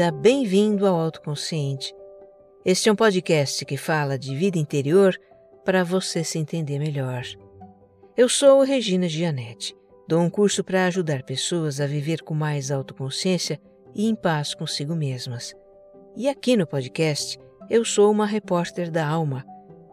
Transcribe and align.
bem-vinda, 0.00 0.10
bem-vindo 0.12 0.86
ao 0.86 0.98
Autoconsciente. 0.98 1.94
Este 2.64 2.88
é 2.88 2.92
um 2.92 2.96
podcast 2.96 3.64
que 3.66 3.76
fala 3.76 4.18
de 4.18 4.34
vida 4.34 4.58
interior 4.58 5.14
para 5.62 5.84
você 5.84 6.24
se 6.24 6.38
entender 6.38 6.78
melhor. 6.78 7.22
Eu 8.16 8.26
sou 8.26 8.62
Regina 8.62 9.06
Gianetti. 9.06 9.76
Dou 10.08 10.20
um 10.20 10.30
curso 10.30 10.64
para 10.64 10.86
ajudar 10.86 11.22
pessoas 11.22 11.80
a 11.80 11.86
viver 11.86 12.22
com 12.22 12.32
mais 12.32 12.70
autoconsciência 12.70 13.60
e 13.94 14.08
em 14.08 14.14
paz 14.14 14.54
consigo 14.54 14.94
mesmas. 14.96 15.54
E 16.16 16.28
aqui 16.28 16.56
no 16.56 16.66
podcast, 16.66 17.38
eu 17.68 17.84
sou 17.84 18.10
uma 18.10 18.24
repórter 18.24 18.90
da 18.90 19.06
alma, 19.06 19.44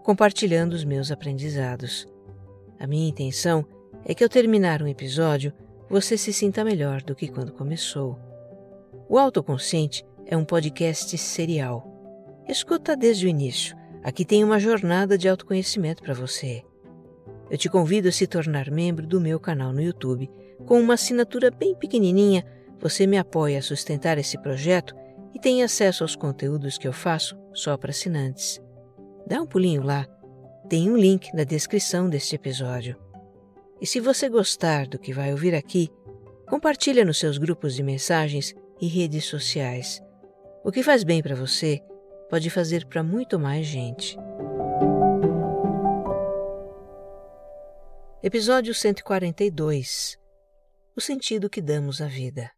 compartilhando 0.04 0.72
os 0.72 0.86
meus 0.86 1.12
aprendizados. 1.12 2.08
A 2.80 2.88
minha 2.88 3.10
intenção 3.10 3.66
é 4.06 4.14
que 4.14 4.24
ao 4.24 4.30
terminar 4.30 4.82
um 4.82 4.88
episódio, 4.88 5.52
você 5.90 6.18
se 6.18 6.32
sinta 6.32 6.64
melhor 6.64 7.02
do 7.02 7.14
que 7.14 7.28
quando 7.28 7.52
começou. 7.52 8.27
O 9.10 9.18
Autoconsciente 9.18 10.06
é 10.26 10.36
um 10.36 10.44
podcast 10.44 11.18
serial. 11.18 11.88
Escuta 12.46 12.94
desde 12.94 13.26
o 13.26 13.30
início. 13.30 13.74
Aqui 14.04 14.26
tem 14.26 14.44
uma 14.44 14.60
jornada 14.60 15.18
de 15.18 15.30
autoconhecimento 15.30 16.04
para 16.04 16.14
você. 16.14 16.62
Eu 17.50 17.58
te 17.58 17.70
convido 17.70 18.10
a 18.10 18.12
se 18.12 18.28
tornar 18.28 18.70
membro 18.70 19.08
do 19.08 19.22
meu 19.22 19.40
canal 19.40 19.72
no 19.72 19.82
YouTube. 19.82 20.30
Com 20.66 20.82
uma 20.82 20.96
assinatura 20.96 21.50
bem 21.50 21.74
pequenininha, 21.74 22.46
você 22.81 23.08
me 23.08 23.18
apoia 23.18 23.59
a 23.59 23.62
sustentar 23.62 24.18
esse 24.18 24.38
projeto 24.38 24.94
e 25.34 25.40
tem 25.40 25.64
acesso 25.64 26.03
aos 26.03 26.14
conteúdos 26.14 26.78
que 26.78 26.88
eu 26.88 26.92
faço 26.92 27.38
só 27.53 27.78
para 27.78 27.92
assinantes. 27.92 28.62
Dá 29.26 29.42
um 29.42 29.48
pulinho 29.48 29.84
lá. 29.84 30.06
Tem 30.68 30.92
um 30.92 30.98
link 30.98 31.34
na 31.34 31.46
descrição 31.46 32.09
deste 32.09 32.36
episódio. 32.36 32.98
E 33.80 33.88
se 33.88 34.02
você 34.02 34.28
gostar 34.28 34.86
do 34.86 35.00
que 35.00 35.14
vai 35.14 35.31
ouvir 35.31 35.56
aqui, 35.56 35.90
compartilha 36.50 37.06
nos 37.06 37.18
seus 37.20 37.38
grupos 37.38 37.74
de 37.74 37.84
mensagens 37.84 38.53
e 38.80 38.88
redes 38.88 39.25
sociais. 39.25 40.02
O 40.64 40.72
que 40.72 40.83
faz 40.83 41.03
bem 41.03 41.22
para 41.22 41.36
você 41.36 41.81
pode 42.30 42.50
fazer 42.50 42.86
para 42.86 43.03
muito 43.03 43.39
mais 43.39 43.66
gente. 43.66 44.17
Episódio 48.22 48.73
142 48.73 50.17
O 50.95 51.00
sentido 51.00 51.50
que 51.50 51.61
damos 51.61 52.02
à 52.02 52.08
vida. 52.08 52.56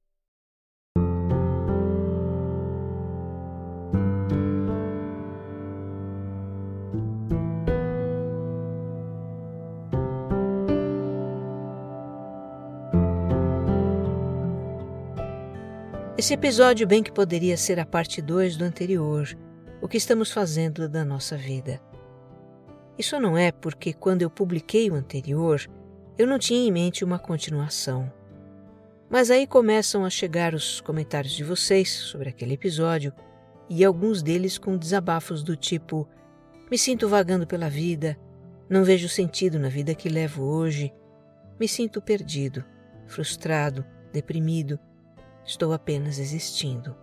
Esse 16.20 16.34
episódio 16.34 16.86
bem 16.86 17.02
que 17.02 17.14
poderia 17.14 17.56
ser 17.56 17.80
a 17.80 17.86
parte 17.86 18.22
2 18.22 18.58
do 18.58 18.66
anterior, 18.66 19.26
o 19.82 19.88
que 19.88 19.96
estamos 19.96 20.34
fazendo 20.34 20.90
da 20.90 21.06
nossa 21.06 21.38
vida. 21.38 21.80
Isso 22.98 23.18
não 23.22 23.38
é 23.38 23.54
porque 23.54 23.94
quando 23.94 24.22
eu 24.22 24.30
publiquei 24.30 24.92
o 24.92 24.96
anterior, 24.96 25.62
eu 26.18 26.28
não 26.28 26.38
tinha 26.38 26.68
em 26.68 26.74
mente 26.74 27.06
uma 27.06 27.18
continuação. 27.18 28.12
Mas 29.10 29.32
aí 29.32 29.48
começam 29.48 30.04
a 30.04 30.10
chegar 30.10 30.54
os 30.54 30.82
comentários 30.82 31.32
de 31.32 31.46
vocês 31.46 31.90
sobre 31.90 32.28
aquele 32.28 32.56
episódio 32.56 33.14
e 33.70 33.86
alguns 33.86 34.22
deles 34.22 34.58
com 34.58 34.76
desabafos 34.76 35.42
do 35.42 35.56
tipo: 35.56 36.06
me 36.70 36.78
sinto 36.78 37.08
vagando 37.08 37.48
pela 37.48 37.70
vida, 37.70 38.20
não 38.70 38.84
vejo 38.84 39.08
sentido 39.08 39.58
na 39.58 39.70
vida 39.70 39.96
que 39.96 40.10
levo 40.10 40.44
hoje, 40.44 40.94
me 41.58 41.66
sinto 41.66 42.02
perdido, 42.02 42.66
frustrado, 43.08 43.86
deprimido 44.12 44.78
estou 45.50 45.74
apenas 45.74 46.20
existindo. 46.20 46.96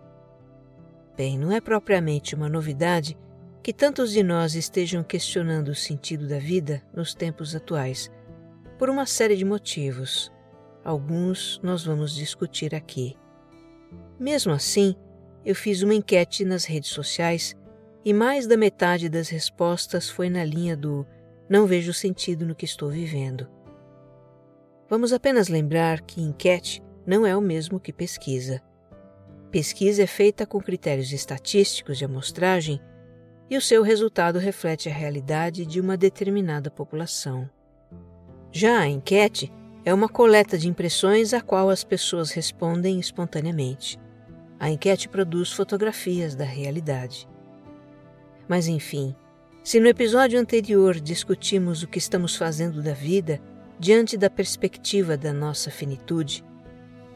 Bem, 1.17 1.37
não 1.37 1.51
é 1.51 1.59
propriamente 1.59 2.33
uma 2.33 2.47
novidade 2.47 3.17
que 3.61 3.73
tantos 3.73 4.11
de 4.13 4.23
nós 4.23 4.55
estejam 4.55 5.03
questionando 5.03 5.67
o 5.67 5.75
sentido 5.75 6.27
da 6.27 6.39
vida 6.39 6.81
nos 6.95 7.13
tempos 7.13 7.53
atuais, 7.53 8.09
por 8.79 8.89
uma 8.89 9.05
série 9.05 9.35
de 9.35 9.43
motivos. 9.43 10.31
Alguns 10.81 11.59
nós 11.61 11.83
vamos 11.83 12.15
discutir 12.15 12.73
aqui. 12.73 13.17
Mesmo 14.17 14.53
assim, 14.53 14.95
eu 15.43 15.53
fiz 15.53 15.81
uma 15.81 15.93
enquete 15.93 16.45
nas 16.45 16.63
redes 16.63 16.91
sociais 16.91 17.53
e 18.05 18.13
mais 18.13 18.47
da 18.47 18.55
metade 18.55 19.09
das 19.09 19.27
respostas 19.27 20.09
foi 20.09 20.29
na 20.29 20.45
linha 20.45 20.77
do 20.77 21.05
não 21.49 21.65
vejo 21.65 21.93
sentido 21.93 22.45
no 22.45 22.55
que 22.55 22.65
estou 22.65 22.89
vivendo. 22.89 23.45
Vamos 24.89 25.11
apenas 25.11 25.49
lembrar 25.49 25.99
que 26.01 26.21
enquete 26.21 26.81
não 27.07 27.25
é 27.25 27.35
o 27.35 27.41
mesmo 27.41 27.79
que 27.79 27.93
pesquisa. 27.93 28.61
Pesquisa 29.49 30.03
é 30.03 30.07
feita 30.07 30.45
com 30.45 30.59
critérios 30.59 31.13
estatísticos 31.13 31.97
de 31.97 32.03
amostragem 32.03 32.81
e 33.49 33.55
o 33.55 33.61
seu 33.61 33.81
resultado 33.81 34.37
reflete 34.37 34.89
a 34.89 34.93
realidade 34.93 35.65
de 35.65 35.79
uma 35.79 35.95
determinada 35.95 36.69
população. 36.69 37.49
Já 38.51 38.79
a 38.79 38.87
enquete 38.87 39.49
é 39.85 39.93
uma 39.93 40.09
coleta 40.09 40.57
de 40.57 40.67
impressões 40.67 41.33
a 41.33 41.39
qual 41.39 41.69
as 41.69 41.81
pessoas 41.81 42.31
respondem 42.31 42.99
espontaneamente. 42.99 43.97
A 44.59 44.69
enquete 44.69 45.07
produz 45.07 45.53
fotografias 45.53 46.35
da 46.35 46.43
realidade. 46.43 47.25
Mas 48.49 48.67
enfim, 48.67 49.15
se 49.63 49.79
no 49.79 49.87
episódio 49.87 50.37
anterior 50.37 50.99
discutimos 50.99 51.83
o 51.83 51.87
que 51.87 51.99
estamos 51.99 52.35
fazendo 52.35 52.83
da 52.83 52.93
vida 52.93 53.39
diante 53.79 54.17
da 54.17 54.29
perspectiva 54.29 55.15
da 55.15 55.31
nossa 55.31 55.71
finitude, 55.71 56.43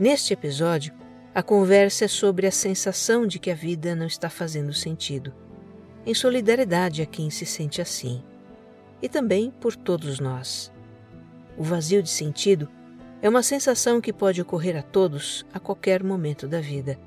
Neste 0.01 0.33
episódio, 0.33 0.95
a 1.31 1.43
conversa 1.43 2.05
é 2.05 2.07
sobre 2.07 2.47
a 2.47 2.51
sensação 2.51 3.27
de 3.27 3.37
que 3.37 3.51
a 3.51 3.53
vida 3.53 3.93
não 3.93 4.07
está 4.07 4.31
fazendo 4.31 4.73
sentido, 4.73 5.31
em 6.03 6.11
solidariedade 6.15 7.03
a 7.03 7.05
quem 7.05 7.29
se 7.29 7.45
sente 7.45 7.79
assim, 7.79 8.23
e 8.99 9.07
também 9.07 9.51
por 9.51 9.75
todos 9.75 10.19
nós. 10.19 10.71
O 11.55 11.61
vazio 11.61 12.01
de 12.01 12.09
sentido 12.09 12.67
é 13.21 13.29
uma 13.29 13.43
sensação 13.43 14.01
que 14.01 14.11
pode 14.11 14.41
ocorrer 14.41 14.75
a 14.75 14.81
todos 14.81 15.45
a 15.53 15.59
qualquer 15.59 16.03
momento 16.03 16.47
da 16.47 16.59
vida. 16.59 16.97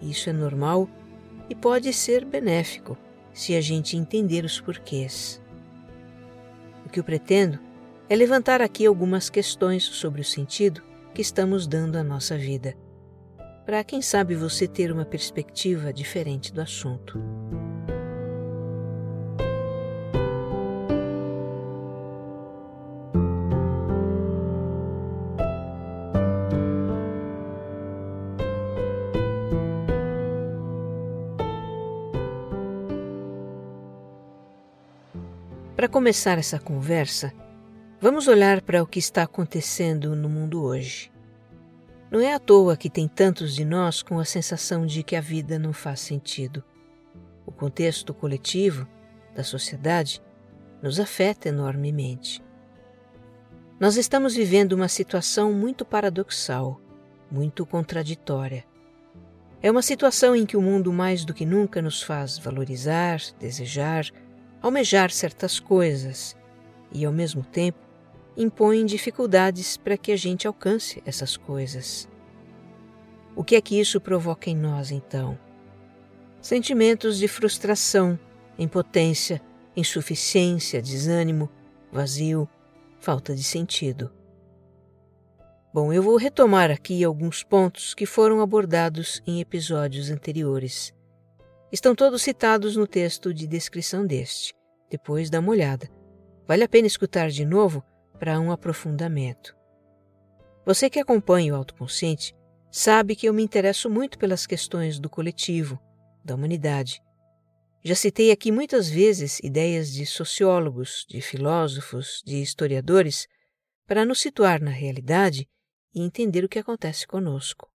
Isso 0.00 0.30
é 0.30 0.32
normal 0.32 0.88
e 1.46 1.54
pode 1.54 1.92
ser 1.92 2.24
benéfico 2.24 2.96
se 3.34 3.54
a 3.54 3.60
gente 3.60 3.98
entender 3.98 4.46
os 4.46 4.58
porquês. 4.58 5.42
O 6.86 6.88
que 6.88 7.00
eu 7.00 7.04
pretendo 7.04 7.58
é 8.08 8.16
levantar 8.16 8.62
aqui 8.62 8.86
algumas 8.86 9.28
questões 9.28 9.84
sobre 9.84 10.22
o 10.22 10.24
sentido 10.24 10.88
que 11.20 11.22
estamos 11.22 11.66
dando 11.66 11.96
à 11.96 12.02
nossa 12.02 12.38
vida, 12.38 12.74
para 13.66 13.84
quem 13.84 14.00
sabe 14.00 14.34
você 14.34 14.66
ter 14.66 14.90
uma 14.90 15.04
perspectiva 15.04 15.92
diferente 15.92 16.50
do 16.50 16.62
assunto. 16.62 17.20
Para 35.76 35.86
começar 35.86 36.38
essa 36.38 36.58
conversa, 36.58 37.30
Vamos 38.02 38.28
olhar 38.28 38.62
para 38.62 38.82
o 38.82 38.86
que 38.86 38.98
está 38.98 39.24
acontecendo 39.24 40.16
no 40.16 40.26
mundo 40.26 40.62
hoje. 40.62 41.12
Não 42.10 42.18
é 42.18 42.32
à 42.32 42.38
toa 42.38 42.74
que 42.74 42.88
tem 42.88 43.06
tantos 43.06 43.54
de 43.54 43.62
nós 43.62 44.02
com 44.02 44.18
a 44.18 44.24
sensação 44.24 44.86
de 44.86 45.02
que 45.02 45.14
a 45.14 45.20
vida 45.20 45.58
não 45.58 45.74
faz 45.74 46.00
sentido. 46.00 46.64
O 47.44 47.52
contexto 47.52 48.14
coletivo 48.14 48.88
da 49.34 49.44
sociedade 49.44 50.22
nos 50.82 50.98
afeta 50.98 51.50
enormemente. 51.50 52.42
Nós 53.78 53.98
estamos 53.98 54.34
vivendo 54.34 54.72
uma 54.72 54.88
situação 54.88 55.52
muito 55.52 55.84
paradoxal, 55.84 56.80
muito 57.30 57.66
contraditória. 57.66 58.64
É 59.60 59.70
uma 59.70 59.82
situação 59.82 60.34
em 60.34 60.46
que 60.46 60.56
o 60.56 60.62
mundo 60.62 60.90
mais 60.90 61.22
do 61.22 61.34
que 61.34 61.44
nunca 61.44 61.82
nos 61.82 62.02
faz 62.02 62.38
valorizar, 62.38 63.20
desejar, 63.38 64.06
almejar 64.62 65.10
certas 65.10 65.60
coisas 65.60 66.34
e, 66.90 67.04
ao 67.04 67.12
mesmo 67.12 67.44
tempo, 67.44 67.89
impõem 68.36 68.86
dificuldades 68.86 69.76
para 69.76 69.96
que 69.96 70.12
a 70.12 70.16
gente 70.16 70.46
alcance 70.46 71.02
essas 71.04 71.36
coisas. 71.36 72.08
O 73.34 73.44
que 73.44 73.56
é 73.56 73.60
que 73.60 73.78
isso 73.78 74.00
provoca 74.00 74.50
em 74.50 74.56
nós, 74.56 74.90
então? 74.90 75.38
Sentimentos 76.40 77.18
de 77.18 77.28
frustração, 77.28 78.18
impotência, 78.58 79.40
insuficiência, 79.76 80.82
desânimo, 80.82 81.48
vazio, 81.92 82.48
falta 82.98 83.34
de 83.34 83.42
sentido. 83.42 84.10
Bom, 85.72 85.92
eu 85.92 86.02
vou 86.02 86.16
retomar 86.16 86.70
aqui 86.70 87.04
alguns 87.04 87.44
pontos 87.44 87.94
que 87.94 88.04
foram 88.04 88.40
abordados 88.40 89.22
em 89.26 89.40
episódios 89.40 90.10
anteriores. 90.10 90.92
Estão 91.70 91.94
todos 91.94 92.22
citados 92.22 92.74
no 92.74 92.86
texto 92.86 93.32
de 93.32 93.46
descrição 93.46 94.04
deste. 94.04 94.52
Depois 94.90 95.30
dá 95.30 95.38
uma 95.38 95.52
olhada. 95.52 95.88
Vale 96.48 96.64
a 96.64 96.68
pena 96.68 96.88
escutar 96.88 97.30
de 97.30 97.44
novo 97.44 97.84
para 98.20 98.38
um 98.38 98.52
aprofundamento. 98.52 99.56
Você 100.66 100.90
que 100.90 101.00
acompanha 101.00 101.54
o 101.54 101.56
autoconsciente 101.56 102.36
sabe 102.70 103.16
que 103.16 103.26
eu 103.26 103.32
me 103.32 103.42
interesso 103.42 103.88
muito 103.88 104.18
pelas 104.18 104.46
questões 104.46 105.00
do 105.00 105.08
coletivo, 105.08 105.80
da 106.22 106.34
humanidade. 106.34 107.00
Já 107.82 107.94
citei 107.94 108.30
aqui 108.30 108.52
muitas 108.52 108.90
vezes 108.90 109.40
ideias 109.42 109.90
de 109.90 110.04
sociólogos, 110.04 111.06
de 111.08 111.22
filósofos, 111.22 112.22
de 112.22 112.42
historiadores, 112.42 113.26
para 113.86 114.04
nos 114.04 114.20
situar 114.20 114.60
na 114.60 114.70
realidade 114.70 115.48
e 115.94 116.02
entender 116.02 116.44
o 116.44 116.48
que 116.48 116.58
acontece 116.58 117.06
conosco. 117.06 117.72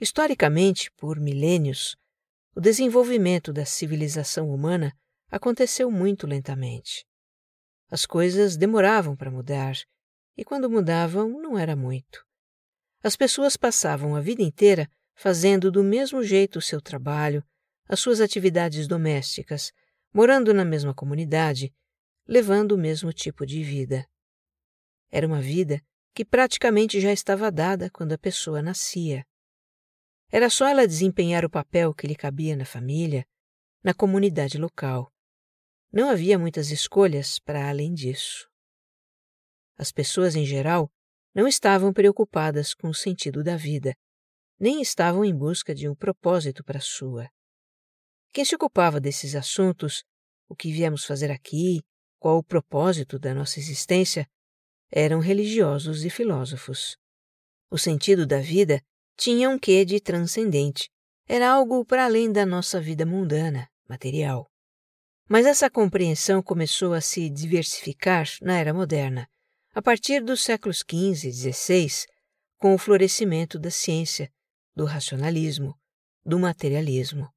Historicamente, 0.00 0.92
por 0.92 1.18
milênios, 1.18 1.96
o 2.54 2.60
desenvolvimento 2.60 3.52
da 3.52 3.64
civilização 3.64 4.50
humana 4.50 4.96
aconteceu 5.32 5.90
muito 5.90 6.28
lentamente. 6.28 7.04
As 7.94 8.06
coisas 8.06 8.56
demoravam 8.56 9.14
para 9.14 9.30
mudar, 9.30 9.76
e 10.36 10.44
quando 10.44 10.68
mudavam, 10.68 11.28
não 11.40 11.56
era 11.56 11.76
muito. 11.76 12.26
As 13.04 13.14
pessoas 13.14 13.56
passavam 13.56 14.16
a 14.16 14.20
vida 14.20 14.42
inteira 14.42 14.90
fazendo 15.14 15.70
do 15.70 15.84
mesmo 15.84 16.20
jeito 16.20 16.58
o 16.58 16.60
seu 16.60 16.80
trabalho, 16.80 17.40
as 17.88 18.00
suas 18.00 18.20
atividades 18.20 18.88
domésticas, 18.88 19.70
morando 20.12 20.52
na 20.52 20.64
mesma 20.64 20.92
comunidade, 20.92 21.72
levando 22.26 22.72
o 22.72 22.76
mesmo 22.76 23.12
tipo 23.12 23.46
de 23.46 23.62
vida. 23.62 24.04
Era 25.08 25.24
uma 25.24 25.40
vida 25.40 25.80
que 26.12 26.24
praticamente 26.24 27.00
já 27.00 27.12
estava 27.12 27.48
dada 27.48 27.88
quando 27.90 28.12
a 28.12 28.18
pessoa 28.18 28.60
nascia. 28.60 29.24
Era 30.32 30.50
só 30.50 30.66
ela 30.66 30.84
desempenhar 30.84 31.44
o 31.44 31.48
papel 31.48 31.94
que 31.94 32.08
lhe 32.08 32.16
cabia 32.16 32.56
na 32.56 32.64
família, 32.64 33.24
na 33.84 33.94
comunidade 33.94 34.58
local. 34.58 35.13
Não 35.94 36.10
havia 36.10 36.36
muitas 36.36 36.72
escolhas 36.72 37.38
para 37.38 37.68
além 37.68 37.94
disso. 37.94 38.50
As 39.78 39.92
pessoas 39.92 40.34
em 40.34 40.44
geral 40.44 40.90
não 41.32 41.46
estavam 41.46 41.92
preocupadas 41.92 42.74
com 42.74 42.88
o 42.88 42.94
sentido 42.94 43.44
da 43.44 43.56
vida, 43.56 43.94
nem 44.58 44.82
estavam 44.82 45.24
em 45.24 45.32
busca 45.32 45.72
de 45.72 45.88
um 45.88 45.94
propósito 45.94 46.64
para 46.64 46.78
a 46.78 46.82
sua. 46.82 47.30
Quem 48.32 48.44
se 48.44 48.56
ocupava 48.56 49.00
desses 49.00 49.36
assuntos, 49.36 50.02
o 50.48 50.56
que 50.56 50.72
viemos 50.72 51.04
fazer 51.04 51.30
aqui, 51.30 51.80
qual 52.18 52.38
o 52.38 52.44
propósito 52.44 53.16
da 53.16 53.32
nossa 53.32 53.60
existência, 53.60 54.26
eram 54.90 55.20
religiosos 55.20 56.04
e 56.04 56.10
filósofos. 56.10 56.96
O 57.70 57.78
sentido 57.78 58.26
da 58.26 58.40
vida 58.40 58.82
tinha 59.16 59.48
um 59.48 59.56
quê 59.56 59.84
de 59.84 60.00
transcendente. 60.00 60.90
Era 61.28 61.52
algo 61.52 61.84
para 61.84 62.04
além 62.04 62.32
da 62.32 62.44
nossa 62.44 62.80
vida 62.80 63.06
mundana, 63.06 63.68
material. 63.88 64.50
Mas 65.28 65.46
essa 65.46 65.70
compreensão 65.70 66.42
começou 66.42 66.92
a 66.92 67.00
se 67.00 67.30
diversificar 67.30 68.28
na 68.42 68.58
era 68.58 68.74
moderna, 68.74 69.26
a 69.72 69.80
partir 69.80 70.22
dos 70.22 70.42
séculos 70.42 70.78
XV 70.78 71.28
e 71.28 71.32
XVI, 71.32 72.06
com 72.58 72.74
o 72.74 72.78
florescimento 72.78 73.58
da 73.58 73.70
ciência, 73.70 74.30
do 74.76 74.84
racionalismo, 74.84 75.78
do 76.24 76.38
materialismo. 76.38 77.28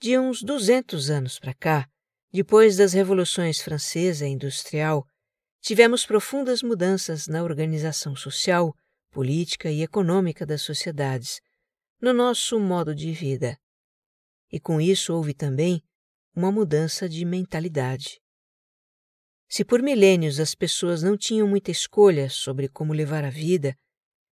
De 0.00 0.18
uns 0.18 0.42
200 0.42 1.10
anos 1.10 1.38
para 1.38 1.54
cá, 1.54 1.88
depois 2.32 2.76
das 2.76 2.92
revoluções 2.92 3.60
francesa 3.60 4.26
e 4.26 4.30
industrial, 4.30 5.06
tivemos 5.60 6.04
profundas 6.04 6.62
mudanças 6.62 7.26
na 7.26 7.42
organização 7.42 8.14
social, 8.14 8.74
política 9.10 9.70
e 9.70 9.82
econômica 9.82 10.44
das 10.44 10.62
sociedades, 10.62 11.40
no 12.00 12.12
nosso 12.12 12.58
modo 12.60 12.94
de 12.94 13.12
vida. 13.12 13.56
E 14.52 14.60
com 14.60 14.80
isso 14.80 15.14
houve 15.14 15.32
também 15.32 15.82
uma 16.34 16.50
mudança 16.50 17.08
de 17.08 17.24
mentalidade. 17.24 18.20
Se 19.48 19.64
por 19.64 19.80
milênios 19.80 20.40
as 20.40 20.54
pessoas 20.54 21.02
não 21.02 21.16
tinham 21.16 21.46
muita 21.46 21.70
escolha 21.70 22.28
sobre 22.28 22.68
como 22.68 22.92
levar 22.92 23.24
a 23.24 23.30
vida, 23.30 23.76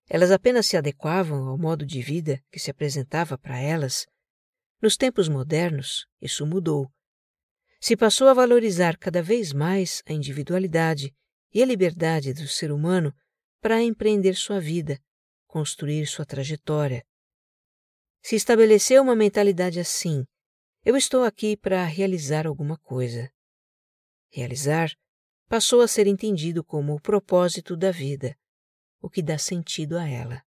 elas 0.08 0.32
apenas 0.32 0.66
se 0.66 0.76
adequavam 0.76 1.49
ao 1.49 1.56
modo 1.56 1.87
de 1.87 2.02
vida 2.02 2.43
que 2.50 2.58
se 2.58 2.70
apresentava 2.70 3.38
para 3.38 3.58
elas, 3.58 4.04
nos 4.81 4.96
tempos 4.96 5.28
modernos 5.28 6.06
isso 6.20 6.44
mudou. 6.44 6.90
Se 7.81 7.96
passou 7.96 8.28
a 8.28 8.34
valorizar 8.34 8.98
cada 8.98 9.22
vez 9.22 9.52
mais 9.52 10.02
a 10.06 10.12
individualidade 10.12 11.14
e 11.55 11.62
a 11.62 11.66
liberdade 11.66 12.32
do 12.32 12.48
ser 12.48 12.72
humano 12.72 13.14
para 13.60 13.81
empreender 13.81 14.34
sua 14.34 14.58
vida, 14.58 14.98
construir 15.46 16.06
sua 16.06 16.25
trajetória. 16.25 17.05
Se 18.20 18.34
estabeleceu 18.34 19.02
uma 19.02 19.14
mentalidade 19.14 19.78
assim, 19.78 20.25
eu 20.84 20.96
estou 20.96 21.23
aqui 21.23 21.56
para 21.56 21.84
realizar 21.84 22.46
alguma 22.46 22.76
coisa. 22.76 23.31
Realizar 24.31 24.90
passou 25.49 25.81
a 25.81 25.87
ser 25.87 26.08
entendido 26.08 26.64
como 26.64 26.94
o 26.94 27.00
propósito 27.00 27.76
da 27.76 27.93
vida, 27.93 28.37
o 29.00 29.08
que 29.08 29.23
dá 29.23 29.38
sentido 29.38 29.96
a 29.96 30.08
ela. 30.08 30.43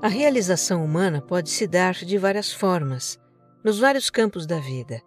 A 0.00 0.08
realização 0.08 0.84
humana 0.84 1.20
pode 1.20 1.50
se 1.50 1.66
dar 1.66 1.94
de 1.94 2.16
várias 2.16 2.50
formas, 2.50 3.20
nos 3.62 3.78
vários 3.78 4.08
campos 4.08 4.46
da 4.46 4.58
vida. 4.58 5.02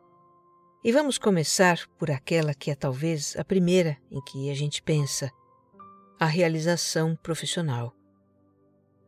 E 0.85 0.91
vamos 0.91 1.17
começar 1.17 1.79
por 1.97 2.11
aquela 2.11 2.53
que 2.53 2.69
é 2.69 2.75
talvez 2.75 3.35
a 3.37 3.43
primeira 3.43 3.97
em 4.11 4.21
que 4.21 4.51
a 4.51 4.53
gente 4.53 4.83
pensa: 4.83 5.31
a 6.19 6.27
realização 6.27 7.15
profissional. 7.15 7.91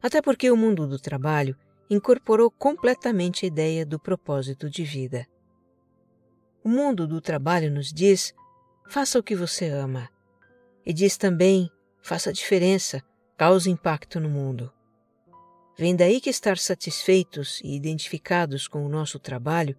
Até 0.02 0.20
porque 0.20 0.50
o 0.50 0.58
mundo 0.58 0.88
do 0.88 0.98
trabalho 0.98 1.56
incorporou 1.88 2.50
completamente 2.50 3.46
a 3.46 3.48
ideia 3.48 3.86
do 3.86 4.00
propósito 4.00 4.72
de 4.72 4.84
vida. 4.84 5.28
O 6.64 6.68
mundo 6.68 7.06
do 7.06 7.22
trabalho 7.22 7.70
nos 7.70 7.94
diz: 7.94 8.34
faça 8.90 9.20
o 9.20 9.24
que 9.24 9.36
você 9.36 9.70
ama. 9.70 10.10
E 10.84 10.92
diz 10.92 11.16
também: 11.16 11.70
faça 12.02 12.32
a 12.32 12.34
diferença, 12.34 13.04
cause 13.38 13.70
impacto 13.70 14.20
no 14.20 14.30
mundo. 14.30 14.74
Vem 15.78 15.96
daí 15.96 16.20
que 16.20 16.32
estar 16.32 16.58
satisfeitos 16.58 17.62
e 17.64 17.76
identificados 17.76 18.68
com 18.68 18.84
o 18.84 18.90
nosso 18.90 19.20
trabalho 19.20 19.78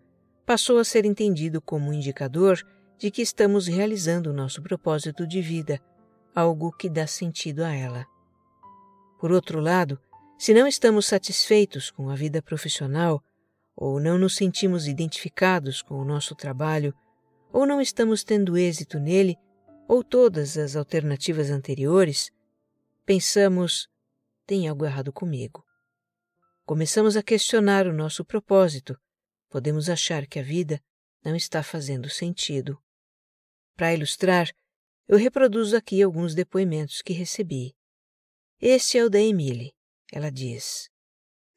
passou 0.48 0.78
a 0.78 0.84
ser 0.84 1.04
entendido 1.04 1.60
como 1.60 1.90
um 1.90 1.92
indicador 1.92 2.66
de 2.96 3.10
que 3.10 3.20
estamos 3.20 3.66
realizando 3.66 4.30
o 4.30 4.32
nosso 4.32 4.62
propósito 4.62 5.26
de 5.26 5.42
vida, 5.42 5.78
algo 6.34 6.72
que 6.72 6.88
dá 6.88 7.06
sentido 7.06 7.62
a 7.62 7.74
ela. 7.74 8.06
Por 9.20 9.30
outro 9.30 9.60
lado, 9.60 10.00
se 10.38 10.54
não 10.54 10.66
estamos 10.66 11.04
satisfeitos 11.04 11.90
com 11.90 12.08
a 12.08 12.14
vida 12.14 12.40
profissional, 12.40 13.22
ou 13.76 14.00
não 14.00 14.16
nos 14.16 14.36
sentimos 14.36 14.88
identificados 14.88 15.82
com 15.82 15.98
o 15.98 16.04
nosso 16.04 16.34
trabalho, 16.34 16.94
ou 17.52 17.66
não 17.66 17.78
estamos 17.78 18.24
tendo 18.24 18.56
êxito 18.56 18.98
nele, 18.98 19.36
ou 19.86 20.02
todas 20.02 20.56
as 20.56 20.76
alternativas 20.76 21.50
anteriores, 21.50 22.30
pensamos: 23.04 23.86
tem 24.46 24.66
algo 24.66 24.86
errado 24.86 25.12
comigo. 25.12 25.62
Começamos 26.64 27.18
a 27.18 27.22
questionar 27.22 27.86
o 27.86 27.92
nosso 27.92 28.24
propósito 28.24 28.98
podemos 29.48 29.88
achar 29.88 30.26
que 30.26 30.38
a 30.38 30.42
vida 30.42 30.80
não 31.24 31.34
está 31.34 31.62
fazendo 31.62 32.08
sentido. 32.08 32.78
Para 33.76 33.94
ilustrar, 33.94 34.50
eu 35.06 35.16
reproduzo 35.16 35.76
aqui 35.76 36.02
alguns 36.02 36.34
depoimentos 36.34 37.02
que 37.02 37.12
recebi. 37.12 37.74
Este 38.60 38.98
é 38.98 39.04
o 39.04 39.10
da 39.10 39.20
Emily. 39.20 39.72
Ela 40.12 40.30
diz: 40.30 40.88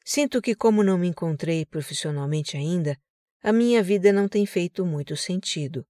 Sinto 0.06 0.42
que, 0.42 0.56
como 0.56 0.84
não 0.84 0.98
me 0.98 1.08
encontrei 1.08 1.66
profissionalmente 1.66 2.56
ainda, 2.56 2.98
a 3.42 3.52
minha 3.52 3.82
vida 3.82 4.14
não 4.14 4.28
tem 4.28 4.46
feito 4.46 4.86
muito 4.86 5.16
sentido. 5.18 5.86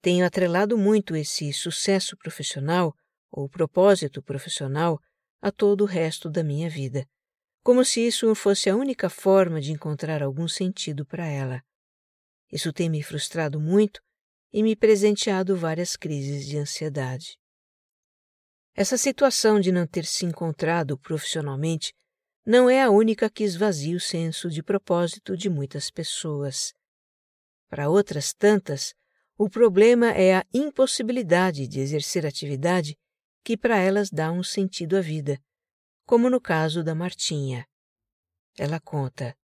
Tenho 0.00 0.24
atrelado 0.24 0.76
muito 0.76 1.16
esse 1.16 1.52
sucesso 1.52 2.16
profissional 2.16 2.94
ou 3.30 3.48
propósito 3.48 4.22
profissional 4.22 5.00
a 5.40 5.50
todo 5.50 5.82
o 5.82 5.86
resto 5.86 6.30
da 6.30 6.44
minha 6.44 6.68
vida 6.68 7.06
como 7.64 7.82
se 7.82 8.06
isso 8.06 8.34
fosse 8.34 8.68
a 8.68 8.76
única 8.76 9.08
forma 9.08 9.58
de 9.58 9.72
encontrar 9.72 10.22
algum 10.22 10.46
sentido 10.46 11.06
para 11.06 11.26
ela. 11.26 11.64
Isso 12.52 12.70
tem 12.74 12.90
me 12.90 13.02
frustrado 13.02 13.58
muito 13.58 14.02
e 14.52 14.62
me 14.62 14.76
presenteado 14.76 15.56
várias 15.56 15.96
crises 15.96 16.46
de 16.46 16.58
ansiedade. 16.58 17.38
Essa 18.74 18.98
situação 18.98 19.58
de 19.58 19.72
não 19.72 19.86
ter 19.86 20.04
se 20.04 20.26
encontrado 20.26 20.98
profissionalmente 20.98 21.94
não 22.44 22.68
é 22.68 22.82
a 22.82 22.90
única 22.90 23.30
que 23.30 23.42
esvazia 23.42 23.96
o 23.96 24.00
senso 24.00 24.50
de 24.50 24.62
propósito 24.62 25.34
de 25.34 25.48
muitas 25.48 25.90
pessoas. 25.90 26.74
Para 27.70 27.88
outras 27.88 28.34
tantas, 28.34 28.92
o 29.38 29.48
problema 29.48 30.10
é 30.10 30.36
a 30.36 30.46
impossibilidade 30.52 31.66
de 31.66 31.80
exercer 31.80 32.26
atividade 32.26 32.94
que 33.42 33.56
para 33.56 33.78
elas 33.78 34.10
dá 34.10 34.30
um 34.30 34.42
sentido 34.42 34.98
à 34.98 35.00
vida 35.00 35.40
como 36.04 36.28
no 36.28 36.40
caso 36.40 36.82
da 36.82 36.94
Martinha. 36.94 37.66
Ela 38.58 38.80
conta: 38.80 39.36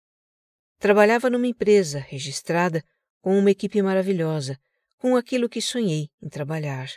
Trabalhava 0.78 1.30
numa 1.30 1.48
empresa 1.48 2.00
registrada 2.00 2.84
com 3.22 3.38
uma 3.38 3.52
equipe 3.52 3.82
maravilhosa, 3.82 4.60
com 4.98 5.16
aquilo 5.16 5.50
que 5.50 5.62
sonhei 5.62 6.10
em 6.22 6.30
trabalhar. 6.30 6.90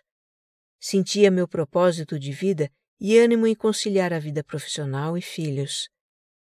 Sentia 0.80 1.30
meu 1.30 1.46
propósito 1.46 2.18
de 2.18 2.32
vida 2.32 2.70
e 3.00 3.18
ânimo 3.18 3.46
em 3.46 3.54
conciliar 3.54 4.12
a 4.12 4.18
vida 4.18 4.44
profissional 4.44 5.16
e 5.16 5.22
filhos. 5.22 5.88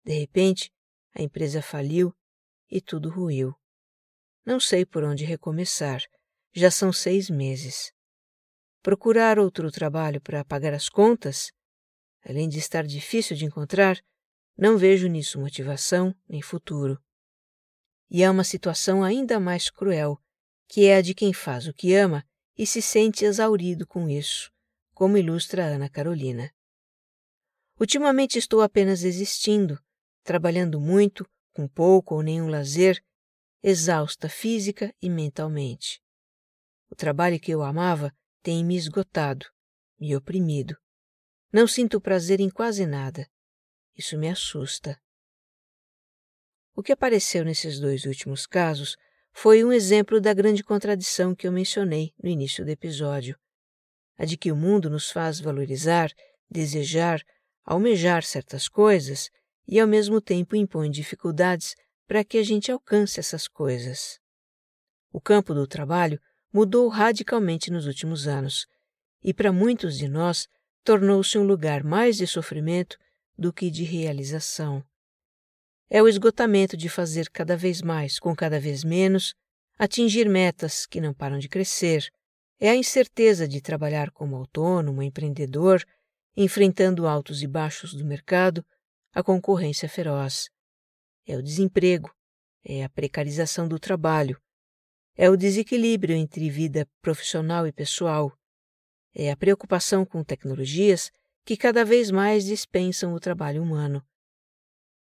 De 0.04 0.18
repente, 0.18 0.70
a 1.14 1.23
empresa 1.23 1.62
faliu 1.62 2.14
e 2.70 2.80
tudo 2.80 3.08
ruiu. 3.08 3.54
Não 4.44 4.61
sei 4.61 4.84
por 4.84 5.04
onde 5.04 5.25
recomeçar. 5.25 6.02
Já 6.52 6.70
são 6.70 6.92
seis 6.92 7.30
meses. 7.30 7.92
Procurar 8.82 9.38
outro 9.38 9.70
trabalho 9.70 10.20
para 10.20 10.44
pagar 10.44 10.75
as 10.75 10.88
contas, 10.88 11.50
além 12.25 12.49
de 12.49 12.59
estar 12.59 12.85
difícil 12.85 13.37
de 13.37 13.45
encontrar, 13.45 14.02
não 14.57 14.78
vejo 14.78 15.09
nisso 15.09 15.40
motivação 15.40 16.14
nem 16.28 16.40
futuro. 16.40 17.02
E 18.11 18.23
há 18.23 18.31
uma 18.31 18.45
situação 18.45 19.02
ainda 19.02 19.40
mais 19.40 19.69
cruel, 19.71 20.19
que 20.69 20.87
é 20.87 20.97
a 20.97 21.02
de 21.02 21.14
quem 21.14 21.33
faz 21.33 21.66
o 21.66 21.75
que 21.75 21.95
ama 21.95 22.25
e 22.57 22.66
se 22.66 22.81
sente 22.81 23.25
exaurido 23.25 23.87
com 23.87 24.09
isso, 24.09 24.50
como 24.93 25.19
ilustra 25.19 25.64
Ana 25.64 25.88
Carolina. 25.88 26.52
Ultimamente 27.78 28.38
estou 28.38 28.62
apenas 28.62 29.02
existindo, 29.02 29.83
trabalhando 30.23 30.81
muito, 30.81 31.28
com 31.52 31.66
pouco 31.66 32.14
ou 32.14 32.23
nenhum 32.23 32.49
lazer, 32.49 33.02
exausta 33.62 34.28
física 34.28 34.95
e 35.02 35.11
mentalmente. 35.11 36.00
O 36.88 36.95
trabalho 36.95 37.40
que 37.40 37.50
eu 37.50 37.62
amava 37.62 38.14
tem 38.43 38.64
me 38.64 38.76
esgotado, 38.76 39.47
me 39.99 40.14
oprimido. 40.14 40.76
Não 41.54 41.68
sinto 41.68 42.00
prazer 42.00 42.40
em 42.40 42.50
quase 42.50 42.84
nada. 42.84 43.28
Isso 43.96 44.18
me 44.18 44.28
assusta. 44.28 45.00
O 46.75 46.82
que 46.82 46.90
apareceu 46.90 47.44
nesses 47.44 47.78
dois 47.78 48.06
últimos 48.06 48.44
casos 48.44 48.96
foi 49.32 49.64
um 49.64 49.73
exemplo 49.73 50.20
da 50.20 50.34
grande 50.34 50.64
contradição 50.64 51.32
que 51.32 51.46
eu 51.46 51.52
mencionei 51.52 52.12
no 52.20 52.28
início 52.28 52.64
do 52.64 52.73
episódio. 52.73 53.38
A 54.18 54.25
de 54.25 54.37
que 54.37 54.50
o 54.50 54.56
mundo 54.56 54.90
nos 54.90 55.12
faz 55.12 55.38
valorizar, 55.38 56.11
desejar, 56.50 57.23
almejar 57.64 58.25
certas 58.25 58.68
coisas 58.68 59.30
e 59.64 59.78
ao 59.78 59.87
mesmo 59.87 60.20
tempo 60.20 60.56
impõe 60.56 60.90
dificuldades 60.90 61.76
para 62.08 62.25
que 62.25 62.37
a 62.37 62.42
gente 62.42 62.73
alcance 62.73 63.20
essas 63.20 63.46
coisas. 63.46 64.18
O 65.12 65.20
campo 65.20 65.54
do 65.54 65.68
trabalho 65.68 66.20
mudou 66.52 66.88
radicalmente 66.88 67.70
nos 67.70 67.87
últimos 67.87 68.26
anos 68.26 68.66
e, 69.23 69.32
para 69.32 69.52
muitos 69.52 69.96
de 69.96 70.08
nós, 70.08 70.49
tornou-se 70.84 71.38
um 71.38 71.42
lugar 71.42 71.82
mais 71.82 72.16
de 72.18 72.26
sofrimento 72.26 72.98
do 73.36 73.52
que 73.52 73.70
de 73.70 73.82
realização. 73.82 74.84
É 75.90 76.02
o 76.02 76.08
esgotamento 76.08 76.76
de 76.76 76.88
fazer 76.88 77.30
cada 77.30 77.56
vez 77.56 77.82
mais 77.82 78.18
com 78.18 78.36
cada 78.36 78.60
vez 78.60 78.84
menos, 78.84 79.34
atingir 79.78 80.28
metas 80.28 80.86
que 80.86 81.00
não 81.00 81.14
param 81.14 81.38
de 81.38 81.48
crescer, 81.48 82.08
é 82.60 82.70
a 82.70 82.76
incerteza 82.76 83.48
de 83.48 83.60
trabalhar 83.60 84.10
como 84.10 84.36
autônomo, 84.36 85.02
empreendedor, 85.02 85.84
enfrentando 86.36 87.06
altos 87.06 87.42
e 87.42 87.46
baixos 87.46 87.94
do 87.94 88.04
mercado, 88.04 88.64
a 89.12 89.22
concorrência 89.22 89.88
feroz. 89.88 90.50
É 91.26 91.36
o 91.36 91.42
desemprego, 91.42 92.14
é 92.64 92.84
a 92.84 92.88
precarização 92.88 93.66
do 93.66 93.78
trabalho, 93.78 94.40
é 95.16 95.30
o 95.30 95.36
desequilíbrio 95.36 96.16
entre 96.16 96.50
vida 96.50 96.86
profissional 97.00 97.66
e 97.66 97.72
pessoal. 97.72 98.36
É 99.14 99.30
a 99.30 99.37
preocupação 99.37 100.04
com 100.04 100.25
tecnologias 100.25 101.11
que 101.44 101.56
cada 101.56 101.85
vez 101.85 102.11
mais 102.11 102.44
dispensam 102.44 103.14
o 103.14 103.21
trabalho 103.21 103.62
humano. 103.62 104.02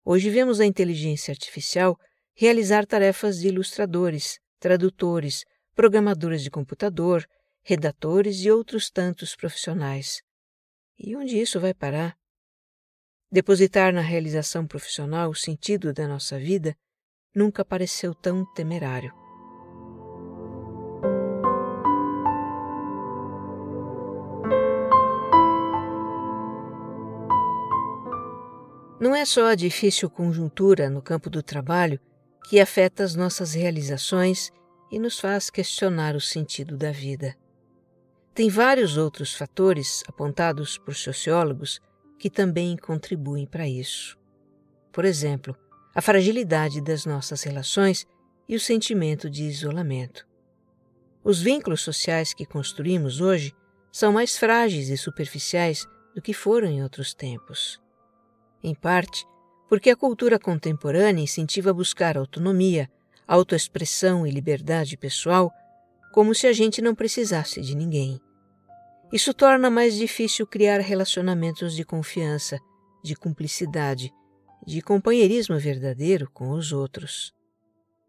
Hoje 0.04 0.28
vemos 0.30 0.58
a 0.58 0.66
inteligência 0.66 1.30
artificial 1.30 1.96
realizar 2.34 2.86
tarefas 2.86 3.38
de 3.38 3.48
ilustradores, 3.48 4.40
tradutores, 4.58 5.44
programadores 5.74 6.42
de 6.42 6.50
computador, 6.50 7.24
redatores 7.62 8.40
e 8.40 8.50
outros 8.50 8.90
tantos 8.90 9.36
profissionais. 9.36 10.22
E 10.98 11.14
onde 11.14 11.38
isso 11.38 11.60
vai 11.60 11.74
parar? 11.74 12.16
Depositar 13.30 13.92
na 13.92 14.00
realização 14.00 14.66
profissional 14.66 15.30
o 15.30 15.34
sentido 15.34 15.92
da 15.92 16.08
nossa 16.08 16.38
vida 16.38 16.74
nunca 17.34 17.64
pareceu 17.64 18.12
tão 18.14 18.44
temerário. 18.54 19.19
Não 29.00 29.16
é 29.16 29.24
só 29.24 29.46
a 29.46 29.54
difícil 29.54 30.10
conjuntura 30.10 30.90
no 30.90 31.00
campo 31.00 31.30
do 31.30 31.42
trabalho 31.42 31.98
que 32.46 32.60
afeta 32.60 33.02
as 33.02 33.14
nossas 33.14 33.54
realizações 33.54 34.52
e 34.92 34.98
nos 34.98 35.18
faz 35.18 35.48
questionar 35.48 36.14
o 36.14 36.20
sentido 36.20 36.76
da 36.76 36.92
vida. 36.92 37.34
Tem 38.34 38.50
vários 38.50 38.98
outros 38.98 39.34
fatores 39.34 40.04
apontados 40.06 40.76
por 40.76 40.94
sociólogos 40.94 41.80
que 42.18 42.28
também 42.28 42.76
contribuem 42.76 43.46
para 43.46 43.66
isso. 43.66 44.18
Por 44.92 45.06
exemplo, 45.06 45.56
a 45.94 46.02
fragilidade 46.02 46.82
das 46.82 47.06
nossas 47.06 47.42
relações 47.42 48.06
e 48.46 48.54
o 48.54 48.60
sentimento 48.60 49.30
de 49.30 49.44
isolamento. 49.44 50.28
Os 51.24 51.40
vínculos 51.40 51.80
sociais 51.80 52.34
que 52.34 52.44
construímos 52.44 53.22
hoje 53.22 53.54
são 53.90 54.12
mais 54.12 54.36
frágeis 54.36 54.90
e 54.90 54.98
superficiais 54.98 55.86
do 56.14 56.20
que 56.20 56.34
foram 56.34 56.68
em 56.68 56.82
outros 56.82 57.14
tempos 57.14 57.80
em 58.62 58.74
parte 58.74 59.26
porque 59.70 59.88
a 59.88 59.96
cultura 59.96 60.36
contemporânea 60.36 61.22
incentiva 61.22 61.70
a 61.70 61.72
buscar 61.72 62.18
autonomia, 62.18 62.90
autoexpressão 63.24 64.26
e 64.26 64.30
liberdade 64.30 64.96
pessoal 64.96 65.52
como 66.12 66.34
se 66.34 66.48
a 66.48 66.52
gente 66.52 66.82
não 66.82 66.92
precisasse 66.92 67.60
de 67.60 67.76
ninguém. 67.76 68.20
Isso 69.12 69.32
torna 69.32 69.70
mais 69.70 69.94
difícil 69.94 70.44
criar 70.44 70.80
relacionamentos 70.80 71.76
de 71.76 71.84
confiança, 71.84 72.58
de 73.00 73.14
cumplicidade, 73.14 74.12
de 74.66 74.82
companheirismo 74.82 75.56
verdadeiro 75.56 76.28
com 76.32 76.50
os 76.50 76.72
outros. 76.72 77.32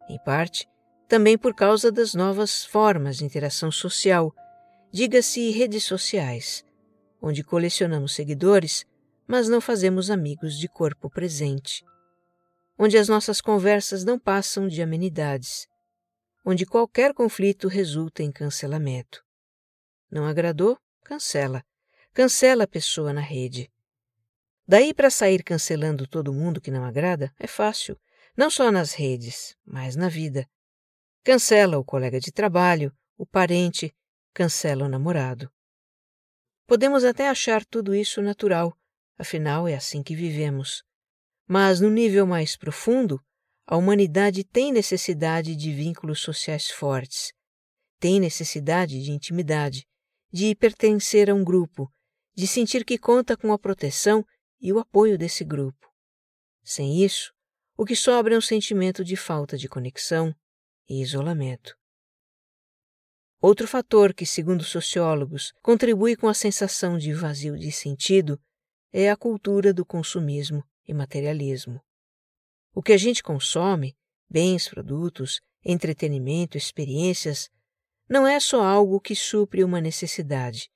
Em 0.10 0.17
parte, 0.17 0.67
também 1.08 1.38
por 1.38 1.53
causa 1.53 1.91
das 1.91 2.15
novas 2.15 2.65
formas 2.65 3.17
de 3.17 3.25
interação 3.25 3.72
social, 3.72 4.34
diga-se 4.91 5.51
redes 5.51 5.84
sociais, 5.84 6.65
onde 7.22 7.43
colecionamos 7.43 8.15
seguidores 8.15 8.84
mas 9.31 9.47
não 9.47 9.61
fazemos 9.61 10.11
amigos 10.11 10.59
de 10.59 10.67
corpo 10.67 11.09
presente, 11.09 11.85
onde 12.77 12.97
as 12.97 13.07
nossas 13.07 13.39
conversas 13.39 14.03
não 14.03 14.19
passam 14.19 14.67
de 14.67 14.81
amenidades, 14.81 15.69
onde 16.43 16.65
qualquer 16.65 17.13
conflito 17.13 17.69
resulta 17.69 18.21
em 18.23 18.29
cancelamento. 18.29 19.23
Não 20.11 20.25
agradou? 20.25 20.77
Cancela. 21.01 21.63
Cancela 22.13 22.65
a 22.65 22.67
pessoa 22.67 23.13
na 23.13 23.21
rede. 23.21 23.71
Daí 24.67 24.93
para 24.93 25.09
sair 25.09 25.41
cancelando 25.43 26.05
todo 26.05 26.33
mundo 26.33 26.59
que 26.59 26.69
não 26.69 26.83
agrada 26.83 27.33
é 27.39 27.47
fácil, 27.47 27.97
não 28.35 28.50
só 28.50 28.69
nas 28.69 28.91
redes, 28.91 29.55
mas 29.63 29.95
na 29.95 30.09
vida. 30.09 30.45
Cancela 31.23 31.79
o 31.79 31.85
colega 31.85 32.19
de 32.19 32.33
trabalho, 32.33 32.93
o 33.17 33.25
parente, 33.25 33.95
cancela 34.33 34.83
o 34.83 34.89
namorado. 34.89 35.50
Podemos 36.67 37.05
até 37.05 37.29
achar 37.29 37.63
tudo 37.63 37.95
isso 37.95 38.21
natural, 38.21 38.77
afinal 39.21 39.67
é 39.67 39.75
assim 39.75 40.01
que 40.01 40.15
vivemos. 40.15 40.83
Mas 41.47 41.79
no 41.79 41.89
nível 41.89 42.25
mais 42.25 42.57
profundo, 42.57 43.21
a 43.67 43.77
humanidade 43.77 44.43
tem 44.43 44.71
necessidade 44.71 45.55
de 45.55 45.71
vínculos 45.71 46.19
sociais 46.19 46.69
fortes, 46.69 47.31
tem 47.99 48.19
necessidade 48.19 49.01
de 49.01 49.11
intimidade, 49.11 49.85
de 50.33 50.55
pertencer 50.55 51.29
a 51.29 51.35
um 51.35 51.43
grupo, 51.43 51.87
de 52.33 52.47
sentir 52.47 52.83
que 52.83 52.97
conta 52.97 53.37
com 53.37 53.53
a 53.53 53.59
proteção 53.59 54.25
e 54.59 54.73
o 54.73 54.79
apoio 54.79 55.17
desse 55.17 55.43
grupo. 55.43 55.87
Sem 56.63 57.03
isso, 57.03 57.31
o 57.77 57.85
que 57.85 57.95
sobra 57.95 58.33
é 58.33 58.37
um 58.37 58.41
sentimento 58.41 59.03
de 59.03 59.15
falta 59.15 59.55
de 59.55 59.69
conexão 59.69 60.33
e 60.89 61.01
isolamento. 61.01 61.75
Outro 63.39 63.67
fator 63.67 64.13
que, 64.13 64.25
segundo 64.25 64.63
sociólogos, 64.63 65.51
contribui 65.61 66.15
com 66.15 66.27
a 66.27 66.33
sensação 66.33 66.97
de 66.97 67.13
vazio 67.13 67.57
de 67.57 67.71
sentido 67.71 68.39
é 68.93 69.10
a 69.10 69.15
cultura 69.15 69.74
do 69.74 69.86
consumismo 69.86 70.63
e 70.88 70.93
materialismo. 70.93 71.81
O 72.74 72.83
que 72.83 72.91
a 72.91 72.98
gente 72.98 73.24
consome, 73.24 73.95
bens, 74.29 74.67
produtos, 74.67 75.39
entretenimento, 75.63 76.57
experiências, 76.57 77.50
não 78.10 78.27
é 78.27 78.39
só 78.39 78.63
algo 78.63 79.00
que 79.00 79.15
supre 79.15 79.63
uma 79.63 79.79
necessidade, 79.79 80.69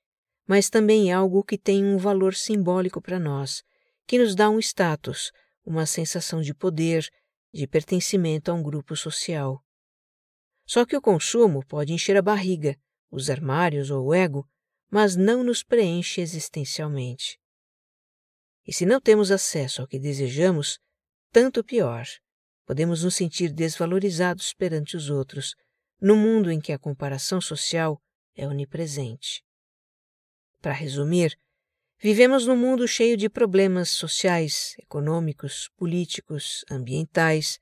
mas 0.46 0.70
também 0.70 1.12
algo 1.12 1.44
que 1.44 1.58
tem 1.58 1.84
um 1.84 1.98
valor 1.98 2.34
simbólico 2.34 3.02
para 3.02 3.18
nós, 3.18 3.62
que 4.06 4.18
nos 4.18 4.34
dá 4.34 4.48
um 4.48 4.58
status, 4.58 5.30
uma 5.64 5.84
sensação 5.84 6.40
de 6.40 6.54
poder, 6.54 7.06
de 7.52 7.66
pertencimento 7.66 8.50
a 8.50 8.54
um 8.54 8.62
grupo 8.62 8.96
social. 8.96 9.62
Só 10.64 10.86
que 10.86 10.96
o 10.96 11.02
consumo 11.02 11.64
pode 11.66 11.92
encher 11.92 12.16
a 12.16 12.22
barriga, 12.22 12.78
os 13.10 13.28
armários 13.28 13.90
ou 13.90 14.06
o 14.06 14.14
ego, 14.14 14.48
mas 14.90 15.16
não 15.16 15.42
nos 15.42 15.62
preenche 15.62 16.20
existencialmente. 16.20 17.38
E 18.66 18.72
se 18.72 18.84
não 18.84 19.00
temos 19.00 19.30
acesso 19.30 19.82
ao 19.82 19.88
que 19.88 19.98
desejamos, 19.98 20.78
tanto 21.30 21.62
pior. 21.62 22.06
Podemos 22.64 23.04
nos 23.04 23.14
sentir 23.14 23.52
desvalorizados 23.52 24.52
perante 24.52 24.96
os 24.96 25.08
outros, 25.08 25.54
num 26.00 26.16
mundo 26.16 26.50
em 26.50 26.60
que 26.60 26.72
a 26.72 26.78
comparação 26.78 27.40
social 27.40 28.00
é 28.34 28.46
onipresente. 28.46 29.44
Para 30.60 30.72
resumir, 30.72 31.38
Vivemos 31.98 32.46
num 32.46 32.56
mundo 32.56 32.86
cheio 32.86 33.16
de 33.16 33.28
problemas 33.28 33.88
sociais, 33.88 34.74
econômicos, 34.78 35.70
políticos, 35.76 36.62
ambientais, 36.70 37.58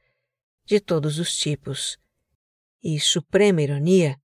de 0.65 0.81
todos 0.81 1.21
os 1.21 1.37
tipos. 1.37 1.97
E, 2.83 2.99
suprema 2.99 3.63
ironia, 3.63 4.17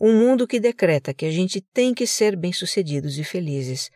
um 0.00 0.18
mundo 0.18 0.48
que 0.48 0.58
decreta 0.58 1.14
que 1.14 1.24
a 1.24 1.30
gente 1.30 1.60
tem 1.60 1.94
que 1.94 2.08
ser 2.08 2.36
bem-sucedidos 2.36 3.18
e 3.18 3.24
felizes, 3.24 3.88